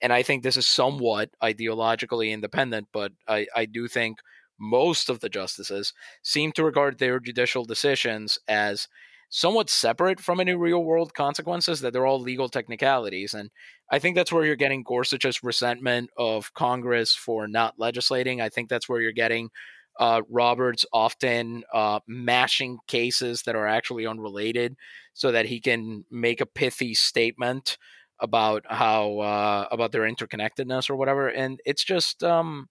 [0.00, 4.18] And I think this is somewhat ideologically independent, but I, I do think
[4.62, 5.92] most of the justices
[6.22, 8.86] seem to regard their judicial decisions as
[9.28, 13.34] somewhat separate from any real world consequences, that they're all legal technicalities.
[13.34, 13.50] And
[13.90, 18.40] I think that's where you're getting Gorsuch's resentment of Congress for not legislating.
[18.40, 19.50] I think that's where you're getting
[19.98, 24.76] uh, Roberts often uh, mashing cases that are actually unrelated
[25.14, 27.78] so that he can make a pithy statement
[28.20, 31.28] about how uh, about their interconnectedness or whatever.
[31.28, 32.68] And it's just, um,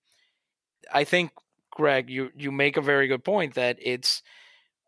[0.93, 1.31] I think
[1.81, 4.21] Greg, you you make a very good point that it's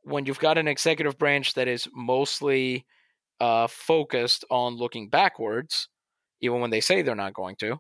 [0.04, 2.86] when you've got an executive branch that is mostly
[3.40, 5.90] uh, focused on looking backwards,
[6.40, 7.80] even when they say they're not going to,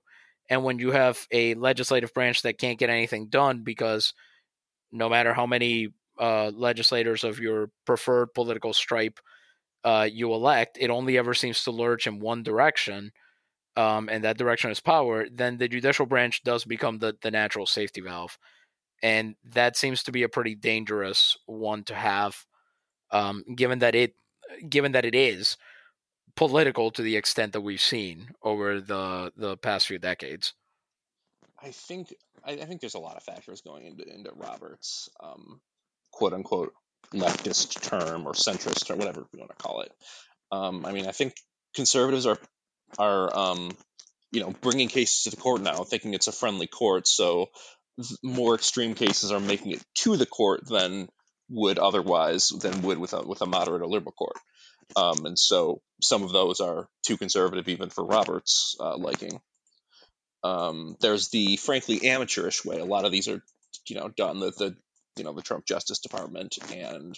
[0.50, 4.16] and when you have a legislative branch that can't get anything done because
[4.92, 5.90] no matter how many
[6.20, 9.20] uh, legislators of your preferred political stripe
[9.84, 13.12] uh, you elect, it only ever seems to lurch in one direction,
[13.78, 15.28] um, and that direction is power.
[15.32, 18.40] Then the judicial branch does become the the natural safety valve
[19.04, 22.46] and that seems to be a pretty dangerous one to have,
[23.12, 24.16] um, given that it
[24.68, 25.58] given that it is
[26.36, 30.54] political to the extent that we've seen over the the past few decades.
[31.62, 32.14] I think
[32.46, 35.62] I, think there's a lot of factors going into into Roberts, um,
[36.12, 36.74] quote unquote
[37.14, 39.92] leftist term or centrist or whatever you want to call it.
[40.52, 41.36] Um, I mean, I think
[41.76, 42.38] conservatives are
[42.98, 43.72] are um,
[44.32, 47.50] you know bringing cases to the court now, thinking it's a friendly court, so
[48.24, 51.08] more extreme cases are making it to the court than
[51.50, 54.38] would otherwise than would with a with a moderate or liberal court.
[54.96, 59.40] Um, and so some of those are too conservative even for Roberts' uh, liking.
[60.44, 62.80] Um, there's the frankly amateurish way.
[62.80, 63.42] A lot of these are,
[63.88, 64.76] you know, done the, the
[65.16, 67.18] you know the Trump Justice Department and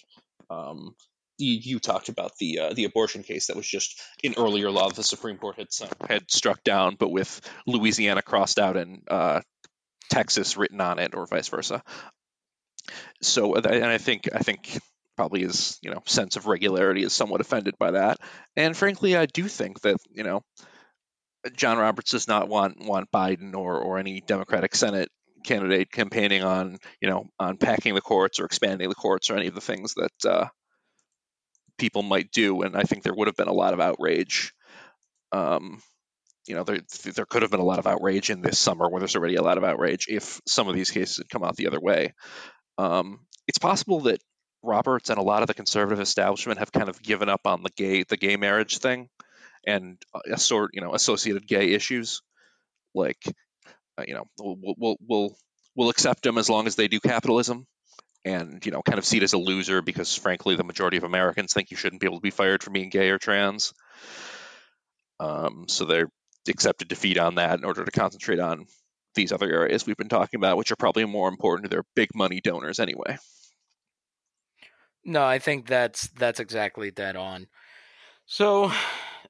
[0.49, 0.95] um,
[1.37, 4.89] you, you, talked about the uh, the abortion case that was just in earlier law
[4.89, 5.67] the Supreme Court had
[6.07, 9.41] had struck down, but with Louisiana crossed out and uh,
[10.09, 11.83] Texas written on it, or vice versa.
[13.21, 14.77] So, and I think I think
[15.15, 18.19] probably his you know sense of regularity is somewhat offended by that.
[18.55, 20.41] And frankly, I do think that you know
[21.55, 25.09] John Roberts does not want want Biden or or any Democratic Senate
[25.43, 29.47] candidate campaigning on you know on packing the courts or expanding the courts or any
[29.47, 30.47] of the things that uh,
[31.77, 32.61] people might do.
[32.61, 34.53] And I think there would have been a lot of outrage
[35.31, 35.81] um,
[36.47, 36.79] you know, there
[37.15, 39.41] there could have been a lot of outrage in this summer where there's already a
[39.41, 42.13] lot of outrage if some of these cases had come out the other way.
[42.77, 44.21] Um, it's possible that
[44.63, 47.69] Roberts and a lot of the conservative establishment have kind of given up on the
[47.75, 49.09] gay the gay marriage thing
[49.65, 49.97] and
[50.31, 52.21] a sort you know associated gay issues
[52.93, 53.17] like
[53.97, 55.37] uh, you know we'll, we'll we'll
[55.75, 57.65] will accept them as long as they do capitalism
[58.23, 61.03] and you know kind of see it as a loser because frankly the majority of
[61.03, 63.73] americans think you shouldn't be able to be fired for being gay or trans
[65.19, 66.03] um, so they
[66.47, 68.65] accepted defeat on that in order to concentrate on
[69.15, 72.09] these other areas we've been talking about which are probably more important to their big
[72.13, 73.17] money donors anyway
[75.03, 77.47] no i think that's that's exactly dead on
[78.25, 78.71] so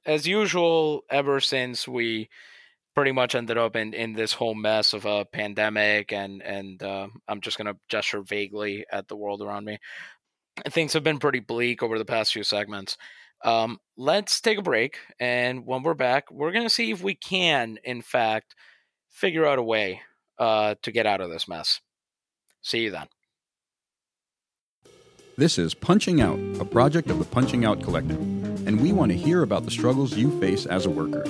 [0.04, 2.28] as usual ever since we
[2.96, 7.06] pretty much ended up in, in this whole mess of a pandemic and and uh,
[7.28, 9.78] I'm just gonna gesture vaguely at the world around me.
[10.70, 12.96] Things have been pretty bleak over the past few segments.
[13.44, 17.78] Um, let's take a break, and when we're back, we're gonna see if we can,
[17.84, 18.54] in fact,
[19.10, 20.00] figure out a way
[20.38, 21.80] uh, to get out of this mess.
[22.62, 23.06] See you then.
[25.38, 28.18] This is Punching Out, a project of the Punching Out Collective,
[28.66, 31.24] and we want to hear about the struggles you face as a worker.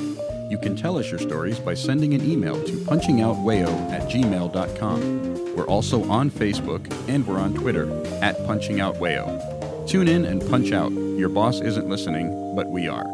[0.49, 5.57] You can tell us your stories by sending an email to punchingoutwayo at gmail.com.
[5.57, 7.91] We're also on Facebook and we're on Twitter
[8.23, 9.89] at punchingoutwayo.
[9.89, 10.93] Tune in and punch out.
[11.17, 13.07] Your boss isn't listening, but we are.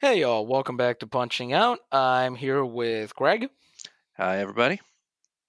[0.00, 0.46] Hey, y'all.
[0.46, 1.80] Welcome back to Punching Out.
[1.90, 3.48] I'm here with Greg.
[4.16, 4.80] Hi, everybody.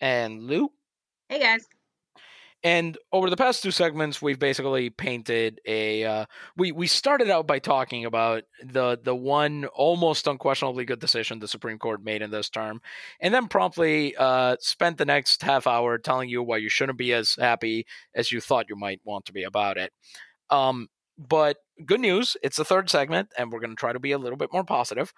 [0.01, 0.71] And Lou.
[1.29, 1.67] Hey, guys.
[2.61, 6.03] And over the past two segments, we've basically painted a.
[6.03, 6.25] Uh,
[6.57, 11.47] we we started out by talking about the the one almost unquestionably good decision the
[11.47, 12.81] Supreme Court made in this term,
[13.21, 17.13] and then promptly uh, spent the next half hour telling you why you shouldn't be
[17.13, 19.93] as happy as you thought you might want to be about it.
[20.49, 20.89] Um,
[21.19, 24.17] but good news, it's the third segment, and we're going to try to be a
[24.17, 25.13] little bit more positive.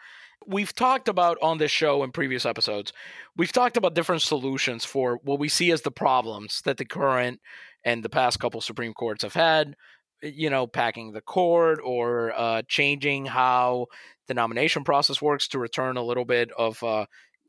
[0.48, 2.92] We've talked about on this show in previous episodes,
[3.38, 7.40] we've talked about different solutions for what we see as the problems that the current
[7.86, 9.76] and the past couple Supreme Courts have had.
[10.24, 13.88] You know, packing the court or uh, changing how
[14.28, 17.06] the nomination process works to return a little bit of uh,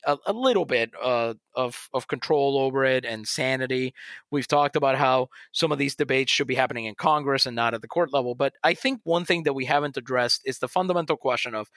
[0.07, 3.95] a, a, little bit uh, of of control over it and sanity.
[4.31, 7.75] We've talked about how some of these debates should be happening in Congress and not
[7.75, 8.35] at the court level.
[8.35, 11.71] But I think one thing that we haven't addressed is the fundamental question of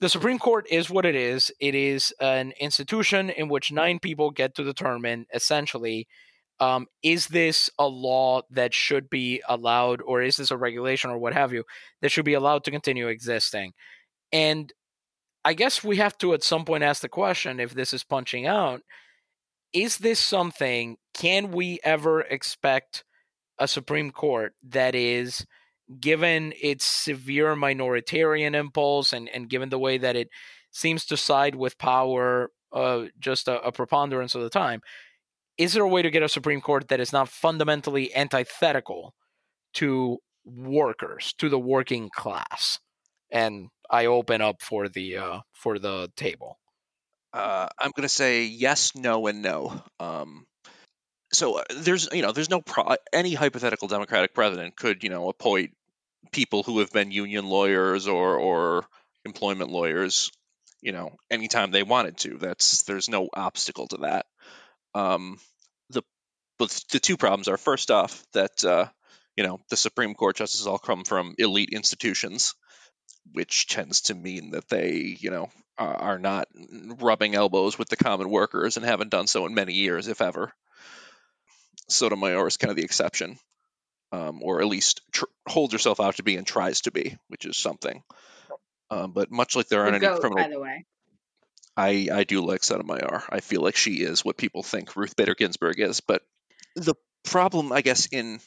[0.00, 1.52] the Supreme Court is what it is.
[1.60, 6.08] It is an institution in which nine people get to determine essentially
[6.60, 11.18] um, is this a law that should be allowed, or is this a regulation, or
[11.18, 11.64] what have you,
[12.02, 13.72] that should be allowed to continue existing?
[14.30, 14.72] And
[15.44, 18.46] I guess we have to at some point ask the question if this is punching
[18.46, 18.82] out
[19.72, 23.04] is this something, can we ever expect
[23.58, 25.46] a Supreme Court that is
[26.00, 30.28] given its severe minoritarian impulse and, and given the way that it
[30.70, 34.80] seems to side with power uh, just a, a preponderance of the time,
[35.58, 39.14] is there a way to get a Supreme Court that is not fundamentally antithetical
[39.74, 42.78] to workers, to the working class?
[43.30, 46.58] And I open up for the uh, for the table.
[47.32, 49.82] Uh, I'm to say yes, no, and no.
[50.00, 50.46] Um,
[51.32, 55.28] so uh, there's you know there's no pro- any hypothetical Democratic president could you know
[55.28, 55.72] appoint
[56.32, 58.86] people who have been union lawyers or or
[59.24, 60.30] employment lawyers,
[60.80, 62.38] you know, anytime they wanted to.
[62.38, 64.26] That's there's no obstacle to that.
[64.94, 65.38] Um,
[65.90, 66.02] the
[66.58, 68.86] but the two problems are first off that uh,
[69.36, 72.54] you know the Supreme Court justices all come from elite institutions,
[73.32, 76.48] which tends to mean that they you know are, are not
[76.98, 80.52] rubbing elbows with the common workers and haven't done so in many years, if ever.
[81.88, 83.38] Sotomayor is kind of the exception
[84.12, 87.44] um, or at least tr- holds herself out to be and tries to be, which
[87.44, 88.02] is something.
[88.90, 90.84] Um, but much like there aren't the any goat, criminal, by the way.
[91.76, 93.22] I I do like Sotomayor.
[93.30, 96.00] I feel like she is what people think Ruth Bader Ginsburg is.
[96.00, 96.22] But
[96.74, 98.40] the problem, I guess, in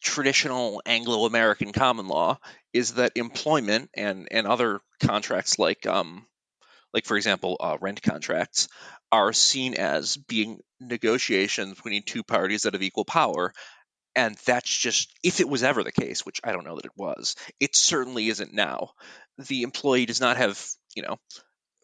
[0.00, 2.38] traditional Anglo-American common law
[2.72, 6.26] is that employment and and other contracts like um
[6.94, 8.68] like for example uh, rent contracts
[9.12, 13.52] are seen as being negotiations between two parties that have equal power
[14.16, 16.96] and that's just, if it was ever the case, which I don't know that it
[16.96, 18.90] was, it certainly isn't now.
[19.38, 20.62] The employee does not have,
[20.94, 21.16] you know,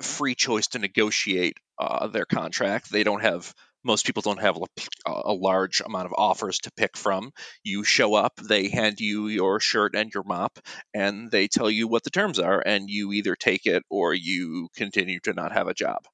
[0.02, 2.90] free choice to negotiate uh, their contract.
[2.90, 3.54] They don't have,
[3.86, 7.30] most people don't have a, a large amount of offers to pick from.
[7.64, 10.58] You show up, they hand you your shirt and your mop,
[10.92, 14.68] and they tell you what the terms are, and you either take it or you
[14.76, 16.04] continue to not have a job.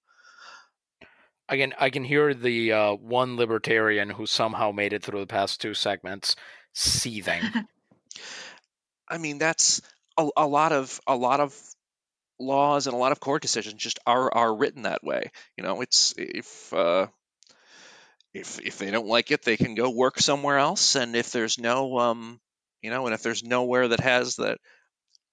[1.49, 5.27] I can I can hear the uh, one libertarian who somehow made it through the
[5.27, 6.37] past two segments
[6.73, 7.43] seething.
[9.09, 9.83] I mean, that's
[10.17, 11.55] a, a lot of a lot of
[12.39, 15.31] laws and a lot of court decisions just are are written that way.
[15.57, 17.09] You know, it's if uh,
[18.35, 21.59] if if they don't like it, they can go work somewhere else, and if there's
[21.59, 22.41] no um,
[22.81, 24.59] you know, and if there's nowhere that has that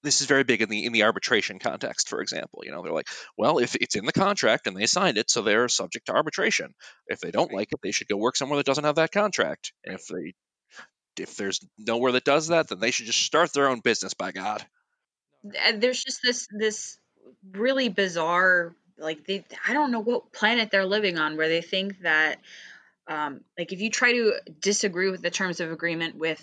[0.04, 2.62] this is very big in the in the arbitration context for example.
[2.64, 5.42] You know they're like well if it's in the contract and they signed it so
[5.42, 6.74] they're subject to arbitration.
[7.08, 9.74] If they don't like it they should go work somewhere that doesn't have that contract.
[9.86, 10.34] And if they
[11.22, 14.32] if there's nowhere that does that then they should just start their own business by
[14.32, 14.66] god.
[15.76, 16.98] There's just this this
[17.52, 22.02] really bizarre like they i don't know what planet they're living on where they think
[22.02, 22.40] that
[23.10, 26.40] um, like if you try to disagree with the terms of agreement with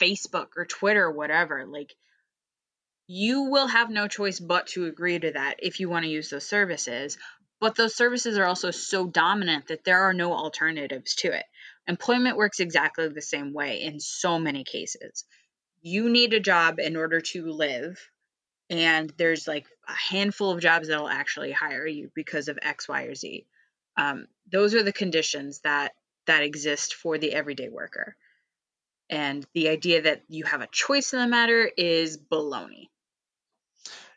[0.00, 1.94] facebook or twitter or whatever like
[3.06, 6.30] you will have no choice but to agree to that if you want to use
[6.30, 7.16] those services.
[7.60, 11.44] But those services are also so dominant that there are no alternatives to it.
[11.86, 15.24] Employment works exactly the same way in so many cases.
[15.80, 17.98] You need a job in order to live
[18.68, 23.04] and there's like a handful of jobs that'll actually hire you because of x y
[23.04, 23.46] or z
[23.96, 25.92] um, those are the conditions that
[26.26, 28.16] that exist for the everyday worker
[29.08, 32.88] and the idea that you have a choice in the matter is baloney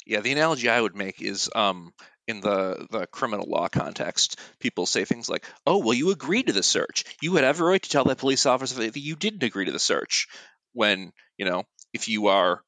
[0.06, 1.94] yeah the analogy i would make is um,
[2.30, 6.54] in the, the criminal law context, people say things like, "Oh, well, you agreed to
[6.54, 7.04] the search.
[7.24, 9.80] You had every right to tell that police officer that you didn't agree to the
[9.80, 10.28] search."
[10.74, 12.62] When you know, if you are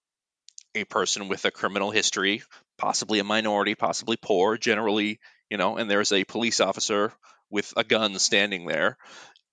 [0.74, 2.41] a person with a criminal history,
[2.80, 5.20] possibly a minority, possibly poor, generally,
[5.52, 7.12] you know, and there's a police officer
[7.49, 8.97] with a gun standing there,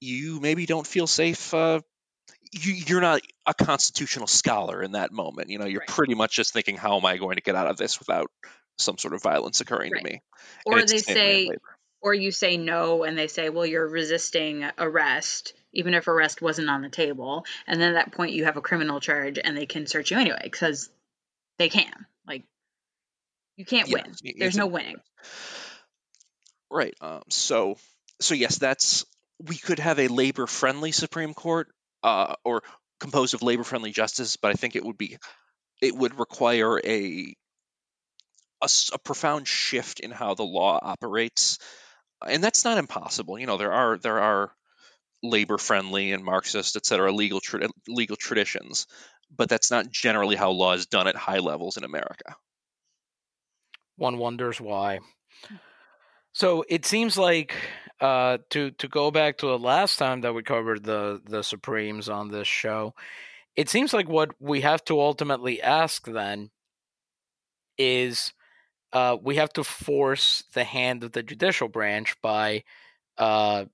[0.01, 1.53] you maybe don't feel safe.
[1.53, 1.81] Uh,
[2.53, 5.51] you, are not a constitutional scholar in that moment.
[5.51, 5.89] You know, you're right.
[5.89, 8.31] pretty much just thinking, "How am I going to get out of this without
[8.79, 10.05] some sort of violence occurring right.
[10.05, 10.23] to me?"
[10.65, 11.51] Or they say,
[12.01, 16.71] or you say no, and they say, "Well, you're resisting arrest." even if arrest wasn't
[16.71, 17.45] on the table.
[17.67, 20.17] And then at that point, you have a criminal charge and they can search you
[20.17, 20.89] anyway because
[21.59, 22.07] they can.
[22.27, 22.45] Like,
[23.59, 24.35] you can't yeah, win.
[24.39, 24.97] There's no winning.
[26.71, 26.95] Right.
[27.01, 27.77] Um, so,
[28.21, 29.05] so yes, that's
[29.41, 31.69] we could have a labor-friendly Supreme Court,
[32.03, 32.62] uh, or
[33.01, 35.16] composed of labor-friendly justice, but I think it would be
[35.81, 37.35] it would require a,
[38.62, 41.59] a, a profound shift in how the law operates,
[42.27, 43.39] and that's not impossible.
[43.39, 44.53] You know, there are there are
[45.23, 48.87] labor-friendly and Marxist, et cetera, legal tra- legal traditions,
[49.35, 52.37] but that's not generally how law is done at high levels in America.
[53.97, 54.99] One wonders why.
[56.39, 57.53] So it seems like
[58.01, 62.09] uh, to to go back to the last time that we covered the the Supremes
[62.09, 62.95] on this show,
[63.57, 66.51] it seems like what we have to ultimately ask then
[67.76, 68.32] is
[68.93, 72.62] uh, we have to force the hand of the judicial branch by
[73.18, 73.64] uh,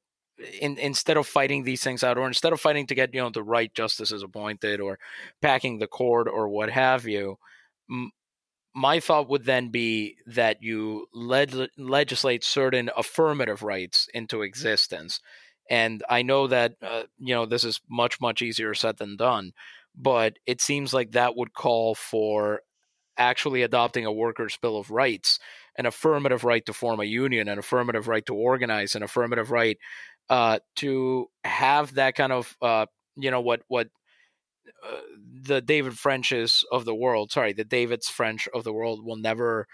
[0.58, 3.28] in, instead of fighting these things out or instead of fighting to get you know
[3.28, 4.98] the right justices appointed or
[5.42, 7.36] packing the court or what have you
[8.74, 15.20] my thought would then be that you leg- legislate certain affirmative rights into existence.
[15.70, 19.52] And i know that uh, you know this is much much easier said than done
[19.96, 22.60] but it seems like that would call for
[23.16, 25.38] actually adopting a workers bill of rights
[25.78, 29.78] an affirmative right to form a union an affirmative right to organize an affirmative right
[30.30, 33.88] uh, to have that kind of uh, you know what what
[34.86, 35.00] uh,
[35.42, 39.66] the David Frenches of the world, sorry, the David's French of the world will never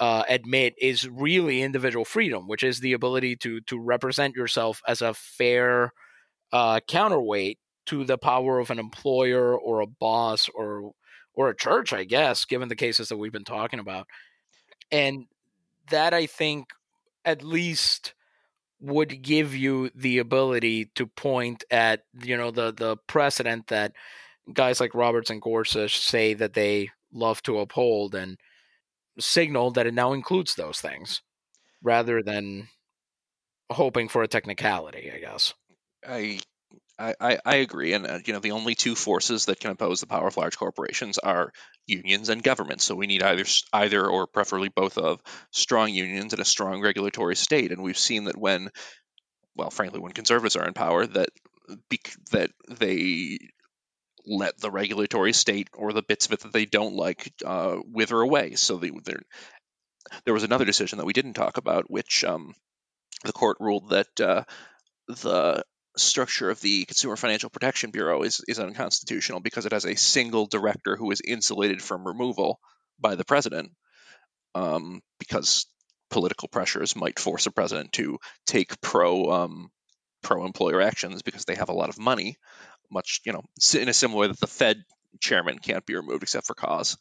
[0.00, 5.00] uh, admit is really individual freedom, which is the ability to to represent yourself as
[5.02, 5.92] a fair
[6.52, 10.92] uh, counterweight to the power of an employer or a boss or
[11.34, 14.06] or a church, I guess, given the cases that we've been talking about,
[14.90, 15.26] and
[15.90, 16.68] that I think
[17.24, 18.14] at least
[18.80, 23.92] would give you the ability to point at you know the the precedent that
[24.52, 28.38] guys like Roberts and Gorsuch say that they love to uphold and
[29.18, 31.20] signal that it now includes those things
[31.82, 32.68] rather than
[33.70, 35.54] hoping for a technicality, I guess.
[36.06, 36.40] I
[36.98, 40.06] I, I agree, and uh, you know the only two forces that can oppose the
[40.06, 41.52] power of large corporations are
[41.86, 42.84] unions and governments.
[42.84, 45.20] So we need either either or preferably both of
[45.50, 47.72] strong unions and a strong regulatory state.
[47.72, 48.70] And we've seen that when,
[49.56, 51.30] well, frankly, when conservatives are in power, that
[52.30, 53.38] that they
[54.26, 58.20] let the regulatory state or the bits of it that they don't like uh, wither
[58.20, 58.54] away.
[58.54, 58.90] So they,
[60.24, 62.54] there was another decision that we didn't talk about, which um,
[63.24, 64.44] the court ruled that uh,
[65.08, 65.64] the
[65.96, 70.46] structure of the Consumer Financial Protection Bureau is, is unconstitutional because it has a single
[70.46, 72.58] director who is insulated from removal
[72.98, 73.72] by the president
[74.54, 75.66] um, because
[76.10, 79.70] political pressures might force a president to take pro um,
[80.22, 82.36] pro employer actions because they have a lot of money
[82.92, 83.42] much you know
[83.74, 84.82] in a similar way that the fed
[85.20, 86.96] chairman can't be removed except for cause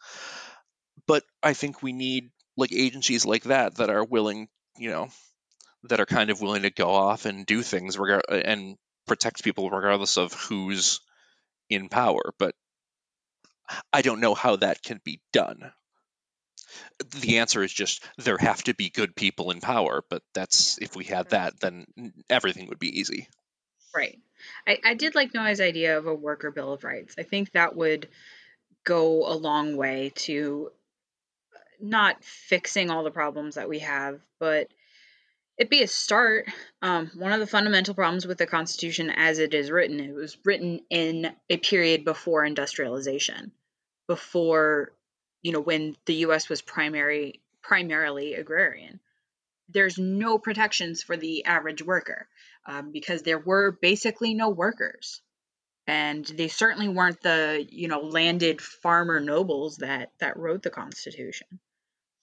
[1.08, 5.08] but i think we need like agencies like that that are willing you know
[5.84, 8.78] that are kind of willing to go off and do things regard and
[9.08, 11.00] protect people regardless of who's
[11.70, 12.34] in power.
[12.38, 12.54] But
[13.92, 15.72] I don't know how that can be done.
[17.20, 20.96] The answer is just there have to be good people in power, but that's if
[20.96, 21.86] we had that, then
[22.30, 23.28] everything would be easy.
[23.96, 24.20] Right.
[24.68, 27.16] I, I did like Noah's idea of a worker bill of rights.
[27.18, 28.08] I think that would
[28.84, 30.72] go a long way to
[31.80, 34.68] not fixing all the problems that we have, but
[35.58, 36.48] it'd be a start.
[36.82, 40.38] Um, one of the fundamental problems with the Constitution as it is written, it was
[40.44, 43.52] written in a period before industrialization,
[44.08, 44.92] before,
[45.42, 46.50] you know, when the U.S.
[46.50, 49.00] was primary primarily agrarian.
[49.70, 52.28] There's no protections for the average worker
[52.66, 55.22] um, because there were basically no workers,
[55.88, 61.48] and they certainly weren't the you know landed farmer nobles that that wrote the Constitution.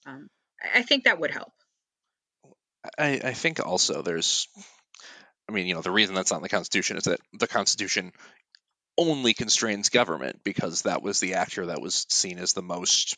[0.06, 0.28] Um,
[0.74, 1.52] I think that would help.
[2.96, 4.48] I, I think also there's,
[5.48, 8.12] I mean, you know, the reason that's not in the Constitution is that the Constitution
[8.96, 13.16] only constrains government because that was the actor that was seen as the most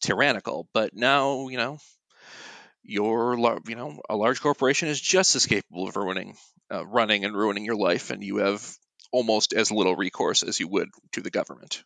[0.00, 0.68] tyrannical.
[0.72, 1.78] But now, you know,
[2.88, 6.36] your you know a large corporation is just as capable of ruining,
[6.72, 8.66] uh, running and ruining your life, and you have
[9.12, 11.84] almost as little recourse as you would to the government.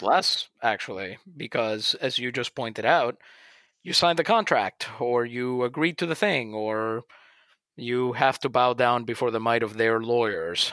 [0.00, 3.16] Less, actually, because as you just pointed out,
[3.82, 7.04] you signed the contract, or you agreed to the thing, or
[7.76, 10.72] you have to bow down before the might of their lawyers.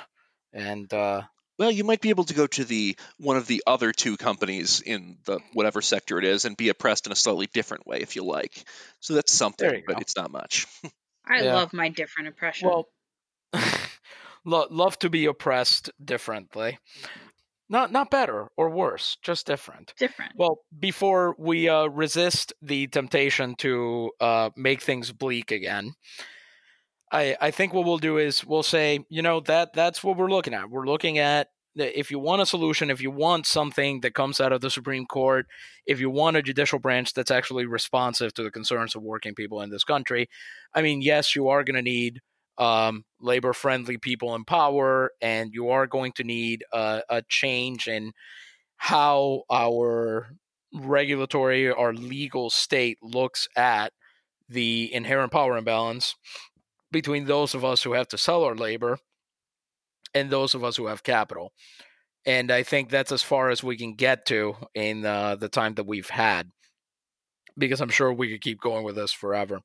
[0.54, 1.24] And uh,
[1.58, 4.82] well, you might be able to go to the one of the other two companies
[4.82, 8.16] in the whatever sector it is and be oppressed in a slightly different way if
[8.16, 8.64] you like.
[9.00, 10.02] So that's something, but go.
[10.02, 10.68] it's not much.
[11.28, 11.56] I yeah.
[11.56, 12.70] love my different oppression.
[12.70, 12.88] Well,
[14.46, 16.78] lo- love to be oppressed differently.
[17.68, 19.96] Not not better or worse, just different.
[19.98, 20.34] Different.
[20.36, 25.94] Well, before we uh, resist the temptation to uh, make things bleak again,
[27.16, 30.30] I I think what we'll do is we'll say, you know, that that's what we're
[30.30, 30.70] looking at.
[30.70, 34.54] We're looking at if you want a solution, if you want something that comes out
[34.54, 35.46] of the Supreme Court,
[35.86, 39.62] if you want a judicial branch that's actually responsive to the concerns of working people
[39.62, 40.30] in this country,
[40.74, 42.22] I mean, yes, you are going to need
[42.58, 47.88] um, labor friendly people in power, and you are going to need a, a change
[47.88, 48.14] in
[48.78, 50.30] how our
[50.74, 53.92] regulatory or legal state looks at
[54.48, 56.16] the inherent power imbalance
[56.96, 58.98] between those of us who have to sell our labor
[60.14, 61.52] and those of us who have capital.
[62.26, 65.74] And I think that's as far as we can get to in uh, the time
[65.74, 66.50] that we've had,
[67.58, 69.60] because I'm sure we could keep going with this forever.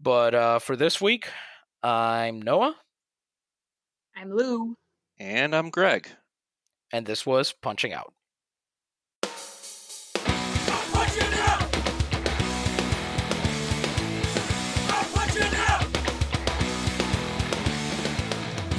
[0.00, 1.28] But uh, for this week,
[1.82, 2.74] I'm Noah.
[4.16, 4.76] I'm Lou.
[5.18, 6.08] And I'm Greg.
[6.90, 8.14] And this was Punching Out.